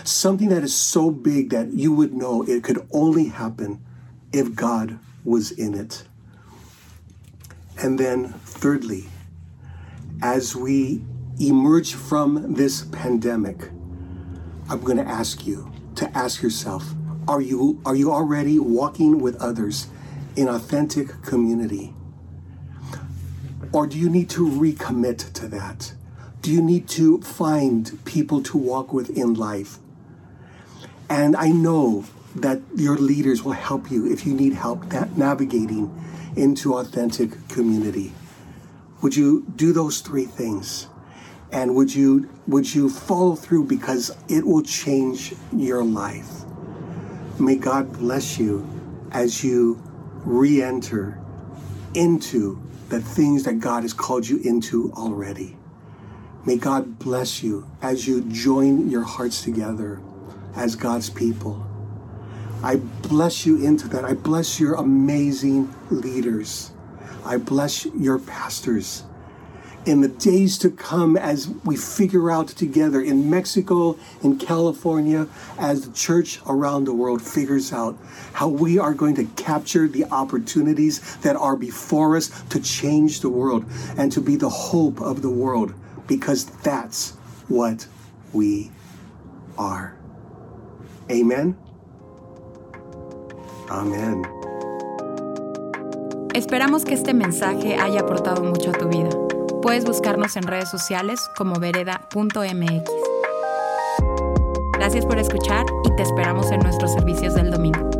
Something 0.03 0.49
that 0.49 0.63
is 0.63 0.73
so 0.73 1.11
big 1.11 1.49
that 1.49 1.73
you 1.73 1.93
would 1.93 2.13
know 2.13 2.43
it 2.43 2.63
could 2.63 2.87
only 2.91 3.27
happen 3.27 3.83
if 4.31 4.55
God 4.55 4.97
was 5.23 5.51
in 5.51 5.73
it. 5.73 6.03
And 7.77 7.99
then, 7.99 8.33
thirdly, 8.45 9.05
as 10.21 10.55
we 10.55 11.03
emerge 11.39 11.93
from 11.93 12.53
this 12.53 12.83
pandemic, 12.85 13.69
I'm 14.69 14.81
going 14.81 14.97
to 14.97 15.07
ask 15.07 15.45
you 15.45 15.71
to 15.95 16.17
ask 16.17 16.41
yourself 16.41 16.93
are 17.27 17.41
you, 17.41 17.81
are 17.85 17.95
you 17.95 18.11
already 18.11 18.59
walking 18.59 19.19
with 19.19 19.41
others 19.41 19.87
in 20.35 20.49
authentic 20.49 21.21
community? 21.21 21.93
Or 23.71 23.87
do 23.87 23.97
you 23.97 24.09
need 24.09 24.29
to 24.31 24.45
recommit 24.45 25.31
to 25.33 25.47
that? 25.47 25.93
Do 26.41 26.51
you 26.51 26.61
need 26.61 26.89
to 26.89 27.21
find 27.21 28.03
people 28.03 28.43
to 28.43 28.57
walk 28.57 28.91
with 28.91 29.09
in 29.17 29.33
life? 29.35 29.77
And 31.09 31.35
I 31.37 31.49
know 31.49 32.05
that 32.35 32.61
your 32.75 32.97
leaders 32.97 33.43
will 33.43 33.53
help 33.53 33.89
you 33.89 34.11
if 34.11 34.25
you 34.25 34.33
need 34.33 34.53
help 34.53 34.91
navigating 35.15 35.91
into 36.35 36.75
authentic 36.75 37.47
community. 37.47 38.11
Would 39.01 39.15
you 39.15 39.45
do 39.55 39.71
those 39.71 40.01
three 40.01 40.25
things? 40.25 40.87
And 41.53 41.75
would 41.75 41.93
you 41.93 42.29
would 42.47 42.73
you 42.73 42.89
follow 42.89 43.35
through 43.35 43.65
because 43.65 44.11
it 44.27 44.45
will 44.45 44.63
change 44.63 45.33
your 45.55 45.83
life? 45.83 46.29
May 47.39 47.55
God 47.55 47.93
bless 47.93 48.39
you 48.39 48.67
as 49.11 49.43
you 49.43 49.81
re-enter 50.25 51.19
into 51.93 52.59
the 52.89 52.99
things 52.99 53.43
that 53.43 53.59
God 53.59 53.83
has 53.83 53.93
called 53.93 54.27
you 54.27 54.39
into 54.39 54.91
already. 54.93 55.55
May 56.45 56.57
God 56.57 56.97
bless 56.99 57.43
you 57.43 57.69
as 57.81 58.07
you 58.07 58.21
join 58.23 58.89
your 58.89 59.03
hearts 59.03 59.43
together 59.43 60.01
as 60.55 60.75
God's 60.75 61.09
people. 61.09 61.65
I 62.63 62.77
bless 62.77 63.45
you 63.45 63.63
into 63.63 63.87
that. 63.89 64.05
I 64.05 64.13
bless 64.13 64.59
your 64.59 64.73
amazing 64.73 65.73
leaders. 65.91 66.71
I 67.25 67.37
bless 67.37 67.85
your 67.85 68.19
pastors. 68.19 69.03
In 69.85 69.99
the 69.99 70.07
days 70.07 70.57
to 70.59 70.69
come, 70.69 71.17
as 71.17 71.49
we 71.65 71.75
figure 71.75 72.31
out 72.31 72.47
together 72.47 73.01
in 73.01 73.29
Mexico, 73.29 73.97
in 74.21 74.37
California, 74.37 75.27
as 75.59 75.85
the 75.85 75.93
church 75.93 76.39
around 76.47 76.85
the 76.85 76.93
world 76.93 77.21
figures 77.21 77.73
out 77.73 77.97
how 78.31 78.47
we 78.47 78.79
are 78.79 78.93
going 78.93 79.15
to 79.15 79.25
capture 79.35 79.89
the 79.89 80.05
opportunities 80.05 81.17
that 81.17 81.35
are 81.35 81.57
before 81.57 82.15
us 82.15 82.29
to 82.49 82.61
change 82.61 83.19
the 83.19 83.29
world 83.29 83.65
and 83.97 84.09
to 84.13 84.21
be 84.21 84.37
the 84.37 84.49
hope 84.49 85.01
of 85.01 85.21
the 85.21 85.29
world, 85.29 85.73
because 86.07 86.45
that's 86.63 87.11
what 87.49 87.85
we 88.31 88.71
are. 89.57 89.97
Amen. 91.11 91.57
Amén. 93.67 94.23
Esperamos 96.33 96.85
que 96.85 96.93
este 96.93 97.13
mensaje 97.13 97.77
haya 97.77 98.01
aportado 98.01 98.43
mucho 98.43 98.69
a 98.69 98.73
tu 98.73 98.87
vida. 98.87 99.32
Puedes 99.63 99.85
buscarnos 99.85 100.35
en 100.35 100.43
redes 100.43 100.69
sociales 100.69 101.31
como 101.37 101.57
vereda.mx. 101.57 102.91
Gracias 104.73 105.05
por 105.05 105.17
escuchar 105.17 105.65
y 105.85 105.95
te 105.95 106.03
esperamos 106.03 106.51
en 106.51 106.59
nuestros 106.59 106.91
servicios 106.91 107.33
del 107.35 107.49
domingo. 107.49 107.92